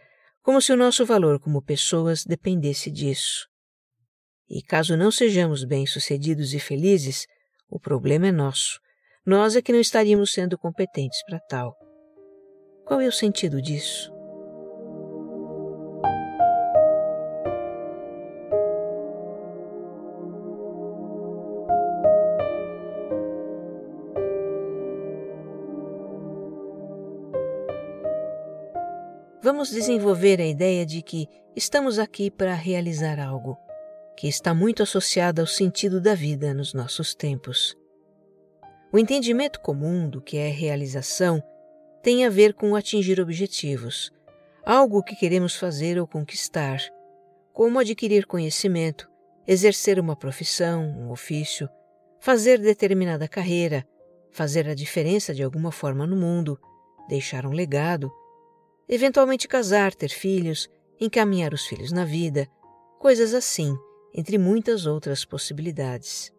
como 0.46 0.62
se 0.62 0.72
o 0.72 0.76
nosso 0.76 1.04
valor 1.04 1.40
como 1.40 1.60
pessoas 1.60 2.24
dependesse 2.24 2.88
disso. 2.88 3.48
E 4.48 4.62
caso 4.62 4.96
não 4.96 5.10
sejamos 5.10 5.64
bem-sucedidos 5.64 6.54
e 6.54 6.60
felizes, 6.60 7.26
o 7.68 7.80
problema 7.80 8.28
é 8.28 8.30
nosso. 8.30 8.78
Nós 9.26 9.56
é 9.56 9.60
que 9.60 9.72
não 9.72 9.80
estaríamos 9.80 10.32
sendo 10.32 10.56
competentes 10.56 11.20
para 11.24 11.40
tal. 11.40 11.76
Qual 12.84 13.00
é 13.00 13.08
o 13.08 13.12
sentido 13.12 13.60
disso? 13.60 14.15
Vamos 29.46 29.70
desenvolver 29.70 30.40
a 30.40 30.44
ideia 30.44 30.84
de 30.84 31.00
que 31.00 31.28
estamos 31.54 32.00
aqui 32.00 32.32
para 32.32 32.52
realizar 32.52 33.20
algo, 33.20 33.56
que 34.16 34.26
está 34.26 34.52
muito 34.52 34.82
associada 34.82 35.40
ao 35.40 35.46
sentido 35.46 36.00
da 36.00 36.16
vida 36.16 36.52
nos 36.52 36.74
nossos 36.74 37.14
tempos. 37.14 37.76
O 38.92 38.98
entendimento 38.98 39.60
comum 39.60 40.10
do 40.10 40.20
que 40.20 40.36
é 40.36 40.48
realização 40.48 41.40
tem 42.02 42.26
a 42.26 42.28
ver 42.28 42.54
com 42.54 42.74
atingir 42.74 43.20
objetivos, 43.20 44.10
algo 44.64 45.00
que 45.00 45.14
queremos 45.14 45.54
fazer 45.54 45.96
ou 45.96 46.08
conquistar, 46.08 46.80
como 47.52 47.78
adquirir 47.78 48.26
conhecimento, 48.26 49.08
exercer 49.46 50.00
uma 50.00 50.16
profissão, 50.16 50.82
um 50.82 51.12
ofício, 51.12 51.68
fazer 52.18 52.58
determinada 52.58 53.28
carreira, 53.28 53.86
fazer 54.32 54.68
a 54.68 54.74
diferença 54.74 55.32
de 55.32 55.44
alguma 55.44 55.70
forma 55.70 56.04
no 56.04 56.16
mundo, 56.16 56.58
deixar 57.08 57.46
um 57.46 57.52
legado, 57.52 58.10
eventualmente 58.88 59.48
casar, 59.48 59.94
ter 59.94 60.08
filhos, 60.08 60.68
encaminhar 61.00 61.52
os 61.52 61.66
filhos 61.66 61.92
na 61.92 62.04
vida, 62.04 62.48
coisas 62.98 63.34
assim, 63.34 63.76
entre 64.14 64.38
muitas 64.38 64.86
outras 64.86 65.24
possibilidades. 65.24 66.32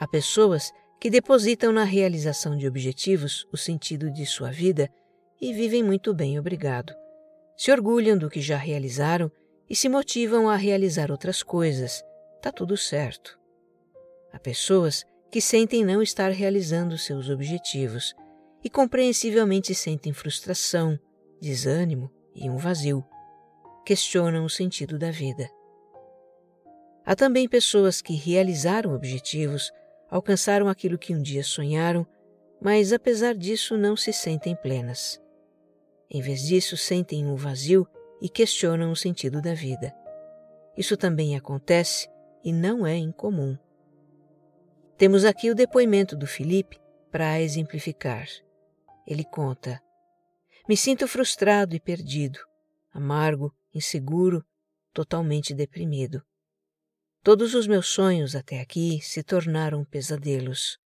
Há 0.00 0.08
pessoas 0.08 0.72
que 1.00 1.10
depositam 1.10 1.72
na 1.72 1.84
realização 1.84 2.56
de 2.56 2.66
objetivos 2.66 3.46
o 3.52 3.56
sentido 3.56 4.10
de 4.10 4.24
sua 4.24 4.50
vida 4.50 4.88
e 5.40 5.52
vivem 5.52 5.82
muito 5.82 6.14
bem, 6.14 6.38
obrigado. 6.38 6.94
Se 7.56 7.70
orgulham 7.70 8.16
do 8.16 8.30
que 8.30 8.40
já 8.40 8.56
realizaram 8.56 9.30
e 9.68 9.76
se 9.76 9.88
motivam 9.88 10.48
a 10.48 10.56
realizar 10.56 11.10
outras 11.10 11.42
coisas. 11.42 12.02
Tá 12.40 12.50
tudo 12.50 12.76
certo. 12.76 13.38
Há 14.32 14.38
pessoas 14.38 15.04
que 15.30 15.40
sentem 15.40 15.84
não 15.84 16.02
estar 16.02 16.30
realizando 16.30 16.96
seus 16.96 17.28
objetivos 17.28 18.14
e 18.64 18.70
compreensivelmente 18.70 19.74
sentem 19.74 20.12
frustração, 20.12 20.98
desânimo 21.42 22.08
e 22.34 22.48
um 22.48 22.56
vazio. 22.56 23.04
Questionam 23.84 24.44
o 24.44 24.50
sentido 24.50 24.96
da 24.96 25.10
vida. 25.10 25.50
Há 27.04 27.16
também 27.16 27.48
pessoas 27.48 28.00
que 28.00 28.14
realizaram 28.14 28.94
objetivos 28.94 29.72
alcançaram 30.08 30.68
aquilo 30.68 30.96
que 30.96 31.12
um 31.12 31.20
dia 31.20 31.42
sonharam, 31.42 32.06
mas 32.60 32.92
apesar 32.92 33.34
disso 33.34 33.76
não 33.76 33.96
se 33.96 34.12
sentem 34.12 34.54
plenas. 34.54 35.20
Em 36.08 36.20
vez 36.20 36.42
disso, 36.42 36.76
sentem 36.76 37.26
um 37.26 37.34
vazio 37.34 37.88
e 38.20 38.28
questionam 38.28 38.92
o 38.92 38.96
sentido 38.96 39.42
da 39.42 39.52
vida. 39.52 39.92
Isso 40.76 40.96
também 40.96 41.34
acontece 41.34 42.08
e 42.44 42.52
não 42.52 42.86
é 42.86 42.96
incomum. 42.96 43.58
Temos 44.96 45.24
aqui 45.24 45.50
o 45.50 45.54
depoimento 45.54 46.14
do 46.14 46.26
Felipe 46.26 46.78
para 47.10 47.40
exemplificar. 47.40 48.28
Ele 49.06 49.24
conta: 49.24 49.80
Me 50.68 50.76
sinto 50.76 51.08
frustrado 51.08 51.74
e 51.74 51.80
perdido, 51.80 52.38
amargo, 52.92 53.52
inseguro, 53.74 54.44
totalmente 54.92 55.52
deprimido. 55.52 56.22
Todos 57.22 57.54
os 57.54 57.66
meus 57.66 57.88
sonhos 57.88 58.36
até 58.36 58.60
aqui 58.60 59.00
se 59.00 59.22
tornaram 59.22 59.84
pesadelos. 59.84 60.78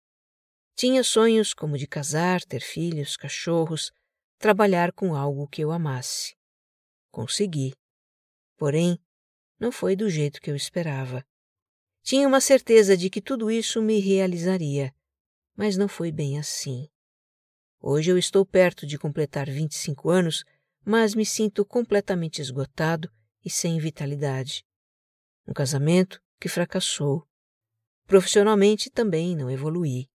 Tinha 0.74 1.02
sonhos 1.02 1.52
como 1.52 1.76
de 1.76 1.86
casar, 1.86 2.42
ter 2.42 2.60
filhos, 2.60 3.16
cachorros, 3.16 3.90
trabalhar 4.38 4.92
com 4.92 5.14
algo 5.14 5.48
que 5.48 5.62
eu 5.62 5.70
amasse. 5.70 6.34
Consegui. 7.10 7.74
Porém, 8.56 8.98
não 9.58 9.72
foi 9.72 9.96
do 9.96 10.08
jeito 10.08 10.40
que 10.40 10.50
eu 10.50 10.56
esperava. 10.56 11.24
Tinha 12.02 12.28
uma 12.28 12.40
certeza 12.40 12.96
de 12.96 13.10
que 13.10 13.20
tudo 13.20 13.50
isso 13.50 13.82
me 13.82 13.98
realizaria, 13.98 14.94
mas 15.56 15.76
não 15.76 15.88
foi 15.88 16.12
bem 16.12 16.38
assim. 16.38 16.88
Hoje 17.88 18.10
eu 18.10 18.18
estou 18.18 18.44
perto 18.44 18.84
de 18.84 18.98
completar 18.98 19.48
25 19.48 20.10
anos, 20.10 20.44
mas 20.84 21.14
me 21.14 21.24
sinto 21.24 21.64
completamente 21.64 22.42
esgotado 22.42 23.08
e 23.44 23.48
sem 23.48 23.78
vitalidade. 23.78 24.66
Um 25.46 25.52
casamento 25.52 26.20
que 26.40 26.48
fracassou. 26.48 27.24
Profissionalmente 28.04 28.90
também 28.90 29.36
não 29.36 29.48
evoluí. 29.48 30.10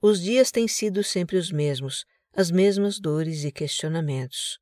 Os 0.00 0.18
dias 0.22 0.50
têm 0.50 0.66
sido 0.66 1.04
sempre 1.04 1.36
os 1.36 1.52
mesmos, 1.52 2.06
as 2.32 2.50
mesmas 2.50 2.98
dores 2.98 3.44
e 3.44 3.52
questionamentos. 3.52 4.58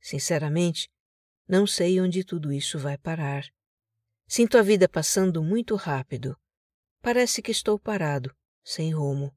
Sinceramente, 0.00 0.88
não 1.46 1.66
sei 1.66 2.00
onde 2.00 2.24
tudo 2.24 2.54
isso 2.54 2.78
vai 2.78 2.96
parar. 2.96 3.44
Sinto 4.26 4.56
a 4.56 4.62
vida 4.62 4.88
passando 4.88 5.44
muito 5.44 5.76
rápido. 5.76 6.38
Parece 7.02 7.42
que 7.42 7.50
estou 7.50 7.78
parado, 7.78 8.34
sem 8.64 8.94
rumo. 8.94 9.30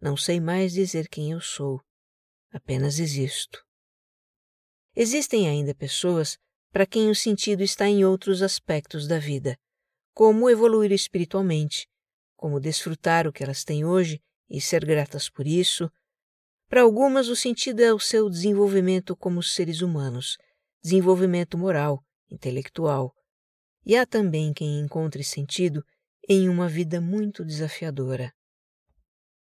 Não 0.00 0.16
sei 0.16 0.40
mais 0.40 0.72
dizer 0.72 1.08
quem 1.08 1.32
eu 1.32 1.40
sou. 1.40 1.80
Apenas 2.50 2.98
existo. 2.98 3.64
Existem 4.94 5.48
ainda 5.48 5.74
pessoas 5.74 6.38
para 6.72 6.86
quem 6.86 7.10
o 7.10 7.14
sentido 7.14 7.62
está 7.62 7.88
em 7.88 8.04
outros 8.04 8.42
aspectos 8.42 9.06
da 9.06 9.18
vida, 9.18 9.58
como 10.14 10.50
evoluir 10.50 10.92
espiritualmente, 10.92 11.88
como 12.36 12.60
desfrutar 12.60 13.26
o 13.26 13.32
que 13.32 13.42
elas 13.42 13.64
têm 13.64 13.84
hoje 13.84 14.20
e 14.48 14.60
ser 14.60 14.84
gratas 14.84 15.28
por 15.28 15.46
isso. 15.46 15.90
Para 16.68 16.82
algumas, 16.82 17.28
o 17.28 17.36
sentido 17.36 17.80
é 17.80 17.92
o 17.92 17.98
seu 17.98 18.28
desenvolvimento 18.28 19.16
como 19.16 19.42
seres 19.42 19.80
humanos, 19.80 20.36
desenvolvimento 20.82 21.56
moral, 21.56 22.04
intelectual. 22.30 23.14
E 23.84 23.96
há 23.96 24.04
também 24.04 24.52
quem 24.52 24.80
encontre 24.80 25.22
sentido 25.22 25.84
em 26.28 26.48
uma 26.48 26.68
vida 26.68 27.00
muito 27.00 27.44
desafiadora. 27.44 28.32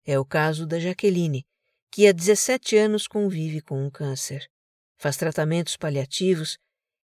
É 0.04 0.18
o 0.18 0.24
caso 0.24 0.66
da 0.66 0.80
Jaqueline, 0.80 1.46
que 1.90 2.06
há 2.08 2.12
17 2.12 2.76
anos 2.76 3.06
convive 3.06 3.60
com 3.60 3.84
um 3.84 3.90
câncer, 3.90 4.48
faz 4.96 5.16
tratamentos 5.16 5.76
paliativos 5.76 6.58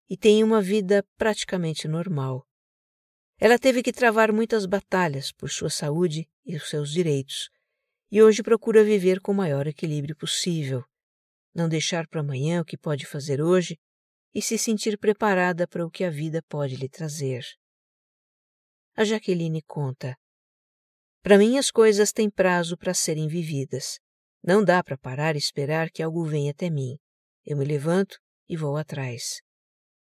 e 0.09 0.17
tem 0.17 0.43
uma 0.43 0.61
vida 0.61 1.05
praticamente 1.17 1.87
normal. 1.87 2.47
Ela 3.39 3.59
teve 3.59 3.83
que 3.83 3.93
travar 3.93 4.33
muitas 4.33 4.67
batalhas 4.67 5.31
por 5.31 5.49
sua 5.51 5.71
saúde 5.71 6.29
e 6.45 6.57
os 6.57 6.69
seus 6.69 6.91
direitos, 6.91 7.51
e 8.11 8.21
hoje 8.23 8.43
procura 8.43 8.83
viver 8.83 9.21
com 9.21 9.31
o 9.33 9.35
maior 9.35 9.67
equilíbrio 9.67 10.17
possível, 10.17 10.85
não 11.55 11.69
deixar 11.69 12.09
para 12.09 12.21
amanhã 12.21 12.61
o 12.61 12.65
que 12.65 12.77
pode 12.77 13.07
fazer 13.07 13.41
hoje 13.41 13.79
e 14.35 14.43
se 14.43 14.59
sentir 14.59 14.99
preparada 14.99 15.69
para 15.69 15.87
o 15.87 15.91
que 15.91 16.05
a 16.05 16.11
vida 16.11 16.43
pode 16.49 16.75
lhe 16.77 16.89
trazer. 16.89 17.45
A 18.97 19.05
Jaqueline 19.05 19.63
conta: 19.63 20.17
Para 21.29 21.37
mim 21.37 21.59
as 21.59 21.71
coisas 21.71 22.11
têm 22.11 22.31
prazo 22.31 22.75
para 22.75 22.95
serem 22.95 23.29
vividas. 23.29 24.01
Não 24.43 24.65
dá 24.65 24.83
para 24.83 24.97
parar 24.97 25.35
e 25.35 25.39
esperar 25.39 25.91
que 25.91 26.03
algo 26.03 26.25
venha 26.25 26.53
até 26.53 26.71
mim. 26.71 26.97
Eu 27.45 27.59
me 27.59 27.67
levanto 27.67 28.19
e 28.49 28.57
vou 28.57 28.79
atrás. 28.79 29.43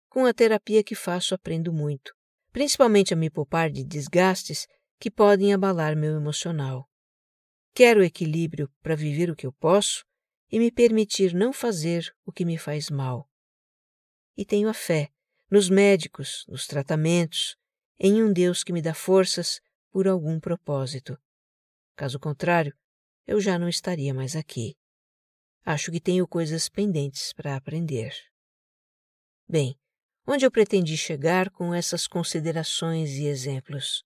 Com 0.10 0.26
a 0.26 0.34
terapia 0.34 0.84
que 0.84 0.96
faço, 0.96 1.34
aprendo 1.34 1.72
muito 1.72 2.14
principalmente 2.52 3.14
a 3.14 3.16
me 3.16 3.30
poupar 3.30 3.70
de 3.72 3.86
desgastes 3.86 4.68
que 5.00 5.10
podem 5.10 5.54
abalar 5.54 5.96
meu 5.96 6.14
emocional. 6.14 6.90
Quero 7.74 8.04
equilíbrio 8.04 8.70
para 8.82 8.94
viver 8.94 9.32
o 9.32 9.36
que 9.36 9.48
eu 9.48 9.54
posso 9.54 10.04
e 10.52 10.60
me 10.60 10.70
permitir 10.70 11.34
não 11.34 11.54
fazer 11.54 12.14
o 12.26 12.34
que 12.34 12.44
me 12.44 12.58
faz 12.58 12.90
mal. 12.90 13.30
E 14.36 14.44
tenho 14.44 14.68
a 14.68 14.74
fé 14.74 15.10
nos 15.50 15.70
médicos, 15.70 16.44
nos 16.50 16.68
tratamentos, 16.68 17.56
em 17.98 18.22
um 18.22 18.34
Deus 18.34 18.62
que 18.62 18.74
me 18.74 18.82
dá 18.82 18.94
forças 18.94 19.62
por 19.93 20.08
algum 20.08 20.39
propósito. 20.39 21.15
Caso 21.95 22.19
contrário, 22.19 22.75
eu 23.27 23.39
já 23.39 23.60
não 23.60 23.69
estaria 23.69 24.12
mais 24.12 24.36
aqui. 24.36 24.75
Acho 25.63 25.91
que 25.91 26.01
tenho 26.01 26.27
coisas 26.27 26.67
pendentes 26.67 27.32
para 27.32 27.56
aprender. 27.56 28.12
Bem, 29.47 29.79
onde 30.25 30.45
eu 30.45 30.51
pretendi 30.51 30.97
chegar 30.97 31.51
com 31.51 31.75
essas 31.75 32.08
considerações 32.08 33.12
e 33.12 33.27
exemplos. 33.27 34.03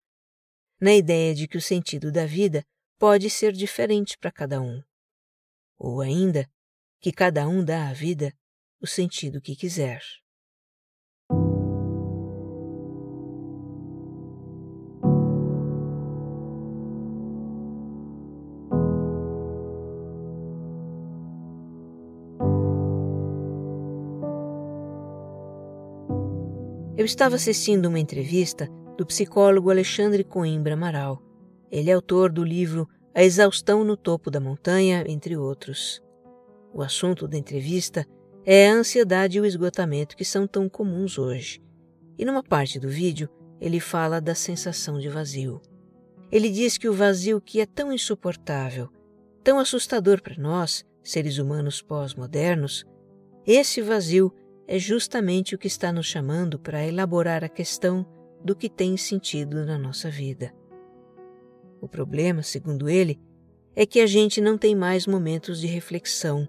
Na 0.78 0.93
ideia 0.93 1.34
de 1.34 1.47
que 1.47 1.58
o 1.58 1.62
sentido 1.62 2.12
da 2.12 2.26
vida 2.26 2.65
pode 3.00 3.30
ser 3.30 3.54
diferente 3.54 4.17
para 4.17 4.32
cada 4.32 4.62
um. 4.62 4.84
Ou 5.78 6.02
ainda, 6.02 6.50
que 7.00 7.13
cada 7.13 7.47
um 7.47 7.63
dá 7.63 7.88
à 7.88 7.93
vida 7.93 8.34
o 8.82 8.86
sentido 8.86 9.41
que 9.41 9.56
quiser. 9.56 10.02
Eu 26.98 27.06
estava 27.06 27.36
assistindo 27.36 27.86
uma 27.86 28.00
entrevista 28.00 28.68
do 28.98 29.06
psicólogo 29.06 29.70
Alexandre 29.70 30.24
Coimbra 30.24 30.74
Amaral. 30.74 31.22
Ele 31.70 31.92
é 31.92 31.94
autor 31.94 32.32
do 32.32 32.44
livro 32.44 32.90
A 33.14 33.24
Exaustão 33.24 33.84
no 33.84 33.96
Topo 33.96 34.32
da 34.32 34.40
Montanha, 34.40 35.04
entre 35.08 35.38
outros. 35.38 36.02
O 36.74 36.82
assunto 36.82 37.28
da 37.28 37.38
entrevista 37.38 38.04
é 38.44 38.68
a 38.68 38.74
ansiedade 38.74 39.38
e 39.38 39.42
o 39.42 39.46
esgotamento 39.46 40.18
que 40.18 40.26
são 40.26 40.48
tão 40.48 40.68
comuns 40.68 41.20
hoje. 41.20 41.62
E 42.18 42.26
numa 42.26 42.42
parte 42.42 42.80
do 42.80 42.90
vídeo, 42.90 43.30
ele 43.62 43.80
fala 43.80 44.20
da 44.20 44.34
sensação 44.34 44.98
de 44.98 45.08
vazio. 45.08 45.62
Ele 46.32 46.50
diz 46.50 46.80
que 46.80 46.90
o 46.90 46.94
vazio 46.94 47.40
que 47.40 47.62
é 47.62 47.68
tão 47.68 47.94
insuportável, 47.94 48.90
tão 49.44 49.60
assustador 49.60 50.20
para 50.20 50.42
nós, 50.42 50.84
seres 51.04 51.38
humanos 51.38 51.80
pós-modernos, 51.80 52.84
esse 53.46 53.84
vazio 53.84 54.34
é 54.68 54.78
justamente 54.78 55.56
o 55.56 55.58
que 55.58 55.68
está 55.68 55.92
nos 55.92 56.06
chamando 56.06 56.60
para 56.60 56.86
elaborar 56.86 57.44
a 57.44 57.50
questão 57.50 58.06
do 58.44 58.56
que 58.56 58.70
tem 58.70 58.98
sentido 58.98 59.66
na 59.66 59.78
nossa 59.78 60.10
vida. 60.10 60.54
O 61.82 61.88
problema, 61.88 62.44
segundo 62.44 62.90
ele, 62.90 63.20
é 63.76 63.86
que 63.86 64.02
a 64.02 64.08
gente 64.08 64.42
não 64.42 64.58
tem 64.58 64.76
mais 64.76 65.08
momentos 65.08 65.62
de 65.62 65.68
reflexão, 65.68 66.48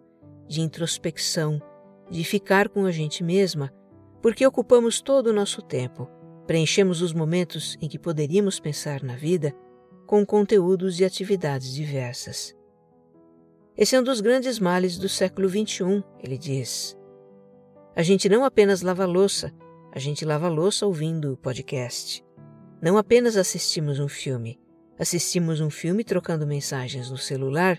de 0.49 0.61
introspecção, 0.61 1.63
de 2.11 2.25
ficar 2.25 2.69
com 2.69 2.85
a 2.85 2.91
gente 2.91 3.23
mesma, 3.23 3.73
porque 4.21 4.47
ocupamos 4.47 5.01
todo 5.01 5.29
o 5.29 5.33
nosso 5.33 5.63
tempo, 5.63 6.09
preenchemos 6.47 7.03
os 7.03 7.13
momentos 7.13 7.77
em 7.81 7.89
que 7.89 7.99
poderíamos 7.99 8.59
pensar 8.59 9.03
na 9.03 9.15
vida 9.15 9.55
com 10.07 10.25
conteúdos 10.25 10.99
e 10.99 11.05
atividades 11.05 11.73
diversas. 11.73 12.57
Esse 13.77 13.95
é 13.95 14.01
um 14.01 14.03
dos 14.03 14.21
grandes 14.21 14.59
males 14.59 14.99
do 14.99 15.09
século 15.09 15.49
XXI, 15.49 16.03
ele 16.21 16.37
diz. 16.37 16.98
A 17.99 18.03
gente 18.03 18.29
não 18.29 18.45
apenas 18.45 18.81
lava 18.81 19.05
louça, 19.05 19.53
a 19.91 19.99
gente 19.99 20.25
lava 20.25 20.49
louça 20.49 20.87
ouvindo 20.87 21.33
o 21.33 21.37
podcast. 21.37 22.25
Não 22.81 22.97
apenas 22.97 23.37
assistimos 23.37 23.99
um 23.99 24.07
filme, 24.07 24.57
assistimos 24.97 25.61
um 25.61 25.69
filme 25.69 26.05
trocando 26.05 26.47
mensagens 26.47 27.11
no 27.11 27.19
celular 27.19 27.77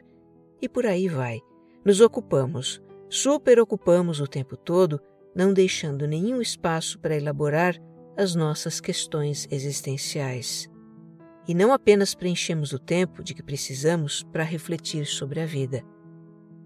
e 0.61 0.67
por 0.67 0.85
aí 0.85 1.07
vai. 1.07 1.39
Nos 1.85 2.01
ocupamos, 2.01 2.81
super 3.07 3.61
ocupamos 3.61 4.19
o 4.19 4.27
tempo 4.27 4.57
todo, 4.57 4.99
não 5.33 5.53
deixando 5.53 6.05
nenhum 6.05 6.41
espaço 6.41 6.99
para 6.99 7.15
elaborar 7.15 7.77
as 8.17 8.35
nossas 8.35 8.81
questões 8.81 9.47
existenciais. 9.49 10.69
E 11.47 11.53
não 11.53 11.71
apenas 11.71 12.13
preenchemos 12.13 12.73
o 12.73 12.77
tempo 12.77 13.23
de 13.23 13.33
que 13.33 13.41
precisamos 13.41 14.21
para 14.33 14.43
refletir 14.43 15.05
sobre 15.05 15.39
a 15.39 15.45
vida. 15.45 15.81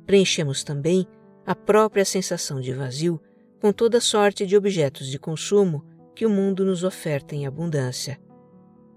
Preenchemos 0.07 0.63
também 0.63 1.05
a 1.45 1.53
própria 1.53 2.03
sensação 2.03 2.59
de 2.59 2.73
vazio 2.73 3.21
com 3.63 3.71
toda 3.71 4.01
sorte 4.01 4.45
de 4.45 4.57
objetos 4.57 5.07
de 5.07 5.17
consumo 5.17 5.85
que 6.13 6.25
o 6.25 6.29
mundo 6.29 6.65
nos 6.65 6.83
oferta 6.83 7.33
em 7.33 7.47
abundância. 7.47 8.19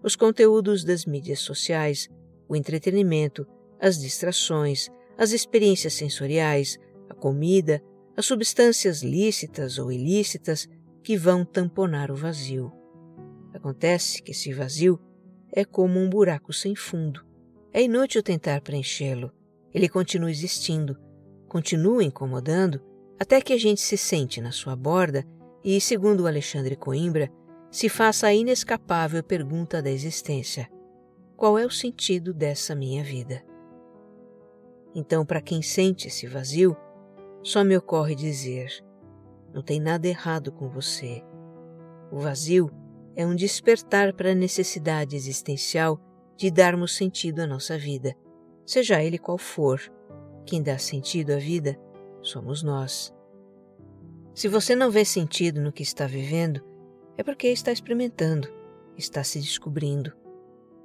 Os 0.02 0.16
conteúdos 0.16 0.82
das 0.82 1.06
mídias 1.06 1.38
sociais, 1.38 2.08
o 2.48 2.56
entretenimento, 2.56 3.46
as 3.80 3.96
distrações, 3.96 4.88
as 5.16 5.30
experiências 5.30 5.94
sensoriais, 5.94 6.80
a 7.08 7.14
comida, 7.14 7.80
as 8.16 8.26
substâncias 8.26 9.04
lícitas 9.04 9.78
ou 9.78 9.92
ilícitas 9.92 10.68
que 11.00 11.16
vão 11.16 11.44
tamponar 11.44 12.10
o 12.10 12.16
vazio. 12.16 12.72
Acontece 13.54 14.20
que 14.20 14.32
esse 14.32 14.52
vazio 14.52 14.98
é 15.52 15.64
como 15.64 16.00
um 16.00 16.10
buraco 16.10 16.52
sem 16.52 16.74
fundo. 16.74 17.24
É 17.72 17.84
inútil 17.84 18.20
tentar 18.20 18.60
preenchê-lo. 18.62 19.30
Ele 19.72 19.88
continua 19.88 20.28
existindo, 20.28 20.98
continua 21.46 22.02
incomodando 22.02 22.95
até 23.18 23.40
que 23.40 23.52
a 23.52 23.58
gente 23.58 23.80
se 23.80 23.96
sente 23.96 24.40
na 24.40 24.52
sua 24.52 24.76
borda 24.76 25.24
e, 25.64 25.80
segundo 25.80 26.26
Alexandre 26.26 26.76
Coimbra, 26.76 27.30
se 27.70 27.88
faça 27.88 28.26
a 28.26 28.34
inescapável 28.34 29.22
pergunta 29.22 29.82
da 29.82 29.90
existência: 29.90 30.68
qual 31.36 31.58
é 31.58 31.66
o 31.66 31.70
sentido 31.70 32.32
dessa 32.32 32.74
minha 32.74 33.02
vida? 33.02 33.42
Então, 34.94 35.26
para 35.26 35.42
quem 35.42 35.60
sente 35.60 36.08
esse 36.08 36.26
vazio, 36.26 36.76
só 37.42 37.64
me 37.64 37.76
ocorre 37.76 38.14
dizer: 38.14 38.70
não 39.52 39.62
tem 39.62 39.80
nada 39.80 40.06
errado 40.06 40.52
com 40.52 40.68
você. 40.68 41.22
O 42.10 42.18
vazio 42.18 42.70
é 43.14 43.26
um 43.26 43.34
despertar 43.34 44.12
para 44.12 44.32
a 44.32 44.34
necessidade 44.34 45.16
existencial 45.16 46.00
de 46.36 46.50
darmos 46.50 46.94
sentido 46.94 47.40
à 47.40 47.46
nossa 47.46 47.78
vida, 47.78 48.14
seja 48.64 49.02
ele 49.02 49.18
qual 49.18 49.38
for. 49.38 49.80
Quem 50.44 50.62
dá 50.62 50.78
sentido 50.78 51.32
à 51.32 51.36
vida 51.36 51.76
somos 52.28 52.62
nós. 52.62 53.14
Se 54.34 54.48
você 54.48 54.76
não 54.76 54.90
vê 54.90 55.04
sentido 55.04 55.60
no 55.60 55.72
que 55.72 55.82
está 55.82 56.06
vivendo, 56.06 56.62
é 57.16 57.22
porque 57.22 57.48
está 57.48 57.72
experimentando, 57.72 58.48
está 58.96 59.24
se 59.24 59.40
descobrindo. 59.40 60.12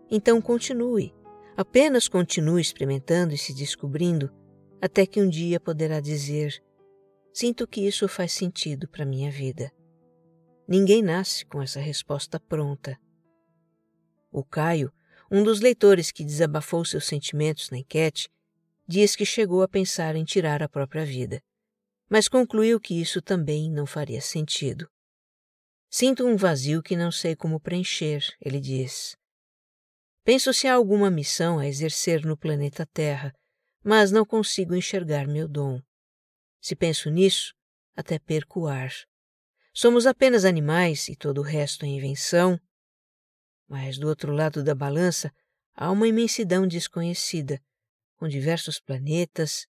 Então 0.09 0.41
continue, 0.41 1.13
apenas 1.57 2.07
continue 2.07 2.61
experimentando 2.61 3.33
e 3.33 3.37
se 3.37 3.53
descobrindo, 3.53 4.31
até 4.81 5.05
que 5.05 5.21
um 5.21 5.27
dia 5.27 5.59
poderá 5.59 5.99
dizer: 5.99 6.63
Sinto 7.33 7.67
que 7.67 7.85
isso 7.85 8.07
faz 8.07 8.31
sentido 8.31 8.87
para 8.87 9.05
minha 9.05 9.29
vida. 9.29 9.71
Ninguém 10.67 11.01
nasce 11.01 11.45
com 11.45 11.61
essa 11.61 11.79
resposta 11.79 12.39
pronta. 12.39 12.97
O 14.31 14.43
Caio, 14.43 14.91
um 15.29 15.43
dos 15.43 15.59
leitores 15.59 16.11
que 16.11 16.23
desabafou 16.23 16.85
seus 16.85 17.05
sentimentos 17.05 17.69
na 17.69 17.77
enquete, 17.77 18.29
diz 18.91 19.15
que 19.15 19.25
chegou 19.25 19.63
a 19.63 19.69
pensar 19.69 20.17
em 20.17 20.25
tirar 20.25 20.61
a 20.61 20.67
própria 20.67 21.05
vida, 21.05 21.41
mas 22.09 22.27
concluiu 22.27 22.77
que 22.77 22.99
isso 22.99 23.21
também 23.21 23.71
não 23.71 23.85
faria 23.85 24.19
sentido. 24.19 24.85
Sinto 25.89 26.27
um 26.27 26.35
vazio 26.35 26.83
que 26.83 26.97
não 26.97 27.09
sei 27.09 27.33
como 27.33 27.57
preencher, 27.57 28.21
ele 28.41 28.59
diz. 28.59 29.15
Penso 30.25 30.53
se 30.53 30.67
há 30.67 30.73
alguma 30.73 31.09
missão 31.09 31.57
a 31.57 31.67
exercer 31.67 32.25
no 32.25 32.35
planeta 32.35 32.85
Terra, 32.85 33.33
mas 33.81 34.11
não 34.11 34.25
consigo 34.25 34.75
enxergar 34.75 35.25
meu 35.25 35.47
dom. 35.47 35.81
Se 36.59 36.75
penso 36.75 37.09
nisso, 37.09 37.53
até 37.95 38.19
perco 38.19 38.61
o 38.61 38.67
ar. 38.67 38.91
Somos 39.73 40.05
apenas 40.05 40.43
animais 40.43 41.07
e 41.07 41.15
todo 41.15 41.37
o 41.37 41.43
resto 41.43 41.85
é 41.85 41.87
invenção. 41.87 42.59
Mas 43.69 43.97
do 43.97 44.09
outro 44.09 44.33
lado 44.33 44.61
da 44.61 44.75
balança 44.75 45.33
há 45.73 45.89
uma 45.89 46.09
imensidão 46.09 46.67
desconhecida, 46.67 47.61
com 48.21 48.27
diversos 48.27 48.79
planetas. 48.79 49.65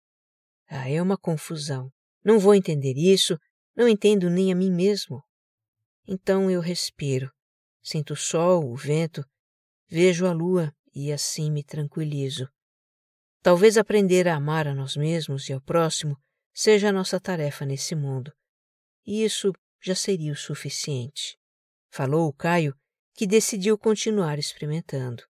Ah, 0.69 0.89
é 0.89 1.01
uma 1.01 1.17
confusão. 1.17 1.91
Não 2.23 2.39
vou 2.39 2.55
entender 2.55 2.93
isso, 2.97 3.37
não 3.75 3.89
entendo 3.89 4.29
nem 4.29 4.53
a 4.53 4.55
mim 4.55 4.71
mesmo. 4.71 5.21
Então 6.07 6.49
eu 6.49 6.61
respiro, 6.61 7.29
sinto 7.83 8.13
o 8.13 8.15
sol, 8.15 8.71
o 8.71 8.73
vento, 8.73 9.21
vejo 9.89 10.25
a 10.25 10.31
lua 10.31 10.73
e 10.95 11.11
assim 11.11 11.51
me 11.51 11.61
tranquilizo. 11.61 12.47
Talvez 13.41 13.77
aprender 13.77 14.29
a 14.29 14.37
amar 14.37 14.65
a 14.65 14.73
nós 14.73 14.95
mesmos 14.95 15.49
e 15.49 15.53
ao 15.53 15.59
próximo 15.59 16.17
seja 16.53 16.87
a 16.87 16.93
nossa 16.93 17.19
tarefa 17.19 17.65
nesse 17.65 17.95
mundo. 17.95 18.31
E 19.05 19.25
isso 19.25 19.51
já 19.81 19.93
seria 19.93 20.31
o 20.31 20.37
suficiente. 20.37 21.37
Falou 21.89 22.29
o 22.29 22.33
Caio, 22.33 22.73
que 23.13 23.27
decidiu 23.27 23.77
continuar 23.77 24.39
experimentando. 24.39 25.21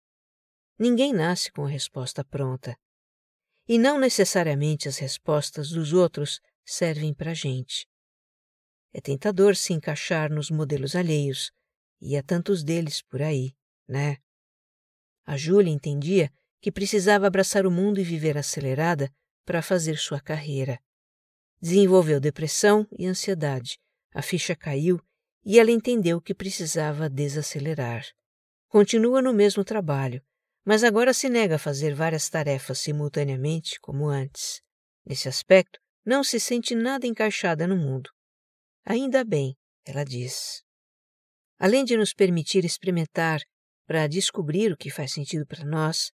Ninguém 0.79 1.15
nasce 1.15 1.51
com 1.51 1.65
a 1.65 1.71
resposta 1.71 2.23
pronta 2.23 2.77
e 3.69 3.79
não 3.79 3.99
necessariamente 3.99 4.89
as 4.89 4.99
respostas 4.99 5.71
dos 5.71 5.93
outros 5.93 6.41
servem 6.65 7.13
para 7.13 7.33
a 7.33 7.35
gente. 7.35 7.89
É 8.93 9.01
tentador 9.01 9.57
se 9.57 9.73
encaixar 9.73 10.31
nos 10.33 10.51
modelos 10.51 10.95
alheios, 10.95 11.53
e 12.01 12.17
há 12.17 12.23
tantos 12.23 12.63
deles 12.63 13.03
por 13.03 13.23
aí, 13.23 13.55
né? 13.89 14.19
A 15.25 15.37
Júlia 15.37 15.73
entendia 15.73 16.33
que 16.61 16.71
precisava 16.71 17.27
abraçar 17.27 17.67
o 17.67 17.71
mundo 17.71 18.01
e 18.01 18.05
viver 18.05 18.39
acelerada 18.39 19.13
para 19.45 19.63
fazer 19.63 19.97
sua 19.99 20.21
carreira. 20.21 20.81
Desenvolveu 21.61 22.21
depressão 22.21 22.87
e 22.99 23.07
ansiedade, 23.07 23.79
a 24.13 24.23
ficha 24.23 24.55
caiu 24.55 25.01
e 25.45 25.61
ela 25.61 25.71
entendeu 25.71 26.21
que 26.21 26.35
precisava 26.35 27.09
desacelerar. 27.09 28.05
Continua 28.69 29.23
no 29.23 29.33
mesmo 29.33 29.63
trabalho, 29.63 30.23
mas 30.67 30.83
agora 30.83 31.15
se 31.15 31.29
nega 31.29 31.55
a 31.55 31.61
fazer 31.61 31.95
várias 31.95 32.29
tarefas 32.29 32.81
simultaneamente, 32.81 33.79
como 33.81 34.09
antes. 34.09 34.61
Nesse 35.07 35.29
aspecto, 35.29 35.79
não 36.05 36.25
se 36.25 36.41
sente 36.41 36.75
nada 36.75 37.07
encaixada 37.07 37.69
no 37.69 37.77
mundo. 37.77 38.11
Ainda 38.85 39.25
bem, 39.25 39.57
ela 39.85 40.05
diz. 40.05 40.65
Além 41.57 41.85
de 41.85 41.97
nos 41.97 42.13
permitir 42.13 42.65
experimentar 42.65 43.41
para 43.87 44.09
descobrir 44.09 44.73
o 44.73 44.77
que 44.77 44.91
faz 44.91 45.13
sentido 45.13 45.47
para 45.47 45.65
nós, 45.65 46.11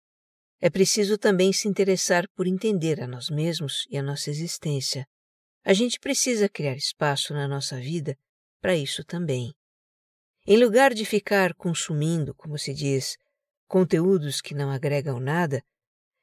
é 0.60 0.68
preciso 0.68 1.16
também 1.16 1.50
se 1.50 1.66
interessar 1.66 2.28
por 2.36 2.46
entender 2.46 3.00
a 3.02 3.06
nós 3.06 3.30
mesmos 3.30 3.86
e 3.88 3.96
a 3.96 4.02
nossa 4.02 4.28
existência. 4.28 5.06
A 5.64 5.72
gente 5.72 5.98
precisa 5.98 6.46
criar 6.46 6.76
espaço 6.76 7.32
na 7.32 7.48
nossa 7.48 7.80
vida 7.80 8.18
para 8.60 8.76
isso 8.76 9.02
também. 9.02 9.54
Em 10.46 10.58
lugar 10.58 10.92
de 10.92 11.06
ficar 11.06 11.54
consumindo, 11.54 12.34
como 12.34 12.58
se 12.58 12.74
diz, 12.74 13.16
conteúdos 13.72 14.42
que 14.42 14.54
não 14.54 14.70
agregam 14.70 15.18
nada, 15.18 15.64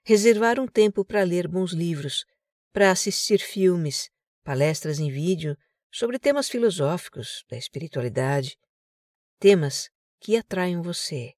reservar 0.06 0.60
um 0.60 0.68
tempo 0.68 1.04
para 1.04 1.24
ler 1.24 1.48
bons 1.48 1.72
livros, 1.72 2.24
para 2.72 2.92
assistir 2.92 3.40
filmes, 3.40 4.12
palestras 4.44 5.00
em 5.00 5.10
vídeo 5.10 5.58
sobre 5.92 6.20
temas 6.20 6.48
filosóficos, 6.48 7.44
da 7.50 7.58
espiritualidade, 7.58 8.56
temas 9.40 9.90
que 10.20 10.38
atraiam 10.38 10.84
você. 10.84 11.34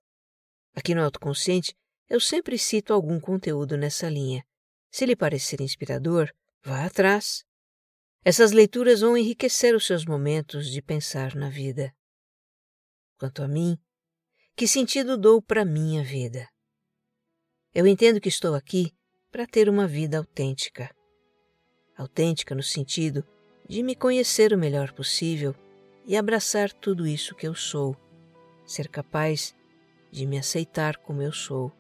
Aqui 0.76 0.94
no 0.94 1.02
Autoconsciente, 1.02 1.74
eu 2.10 2.20
sempre 2.20 2.58
cito 2.58 2.92
algum 2.92 3.18
conteúdo 3.18 3.78
nessa 3.78 4.10
linha. 4.10 4.46
Se 4.92 5.06
lhe 5.06 5.16
parecer 5.16 5.62
inspirador, 5.62 6.30
vá 6.62 6.84
atrás. 6.84 7.46
Essas 8.26 8.52
leituras 8.52 9.00
vão 9.00 9.16
enriquecer 9.16 9.74
os 9.74 9.86
seus 9.86 10.04
momentos 10.04 10.70
de 10.70 10.82
pensar 10.82 11.36
na 11.36 11.50
vida. 11.50 11.96
Quanto 13.18 13.42
a 13.42 13.48
mim, 13.48 13.80
que 14.56 14.68
sentido 14.68 15.18
dou 15.18 15.42
para 15.42 15.66
minha 15.66 16.04
vida? 16.04 16.48
Eu 17.74 17.88
entendo 17.88 18.20
que 18.20 18.30
estou 18.30 18.54
aqui 18.54 18.92
para 19.32 19.48
ter 19.48 19.70
uma 19.70 19.88
vida 19.88 20.18
autêntica. 20.18 20.94
Autêntica 21.98 22.54
no 22.54 22.62
sentido 22.62 23.24
de 23.68 23.82
me 23.82 23.96
conhecer 23.96 24.54
o 24.54 24.58
melhor 24.58 24.92
possível 24.92 25.56
e 26.06 26.18
abraçar 26.18 26.72
tudo 26.72 27.08
isso 27.08 27.34
que 27.36 27.48
eu 27.48 27.56
sou, 27.56 27.96
ser 28.66 28.90
capaz 28.90 29.56
de 30.12 30.26
me 30.26 30.38
aceitar 30.38 30.98
como 30.98 31.22
eu 31.22 31.32
sou, 31.32 31.72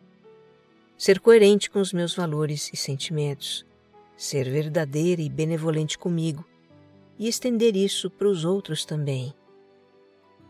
ser 0.97 1.19
coerente 1.19 1.69
com 1.69 1.79
os 1.79 1.91
meus 1.91 2.15
valores 2.15 2.71
e 2.73 2.77
sentimentos, 2.77 3.65
ser 4.15 4.49
verdadeira 4.49 5.21
e 5.21 5.29
benevolente 5.29 5.97
comigo 5.97 6.45
e 7.19 7.27
estender 7.27 7.75
isso 7.75 8.09
para 8.09 8.29
os 8.29 8.45
outros 8.45 8.85
também. 8.85 9.33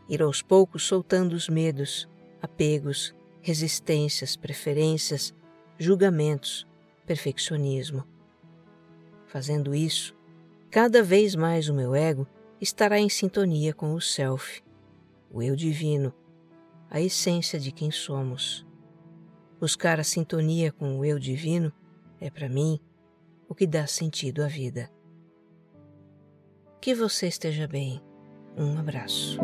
Ir 0.09 0.21
aos 0.21 0.41
poucos 0.41 0.85
soltando 0.85 1.33
os 1.33 1.47
medos, 1.47 2.07
apegos, 2.41 3.15
resistências, 3.41 4.35
preferências, 4.35 5.33
julgamentos, 5.77 6.67
perfeccionismo. 7.05 8.03
Fazendo 9.27 9.73
isso, 9.73 10.15
cada 10.69 11.01
vez 11.01 11.35
mais 11.35 11.69
o 11.69 11.73
meu 11.73 11.95
ego 11.95 12.27
estará 12.59 12.99
em 12.99 13.09
sintonia 13.09 13.73
com 13.73 13.93
o 13.93 14.01
Self, 14.01 14.61
o 15.31 15.41
eu 15.41 15.55
divino, 15.55 16.13
a 16.89 16.99
essência 16.99 17.59
de 17.59 17.71
quem 17.71 17.89
somos. 17.89 18.65
Buscar 19.59 19.99
a 19.99 20.03
sintonia 20.03 20.71
com 20.71 20.99
o 20.99 21.05
eu 21.05 21.17
divino 21.17 21.71
é, 22.19 22.29
para 22.29 22.49
mim, 22.49 22.79
o 23.47 23.55
que 23.55 23.65
dá 23.65 23.87
sentido 23.87 24.43
à 24.43 24.47
vida. 24.47 24.89
Que 26.79 26.93
você 26.93 27.27
esteja 27.27 27.67
bem. 27.67 28.01
Um 28.57 28.77
abraço. 28.77 29.39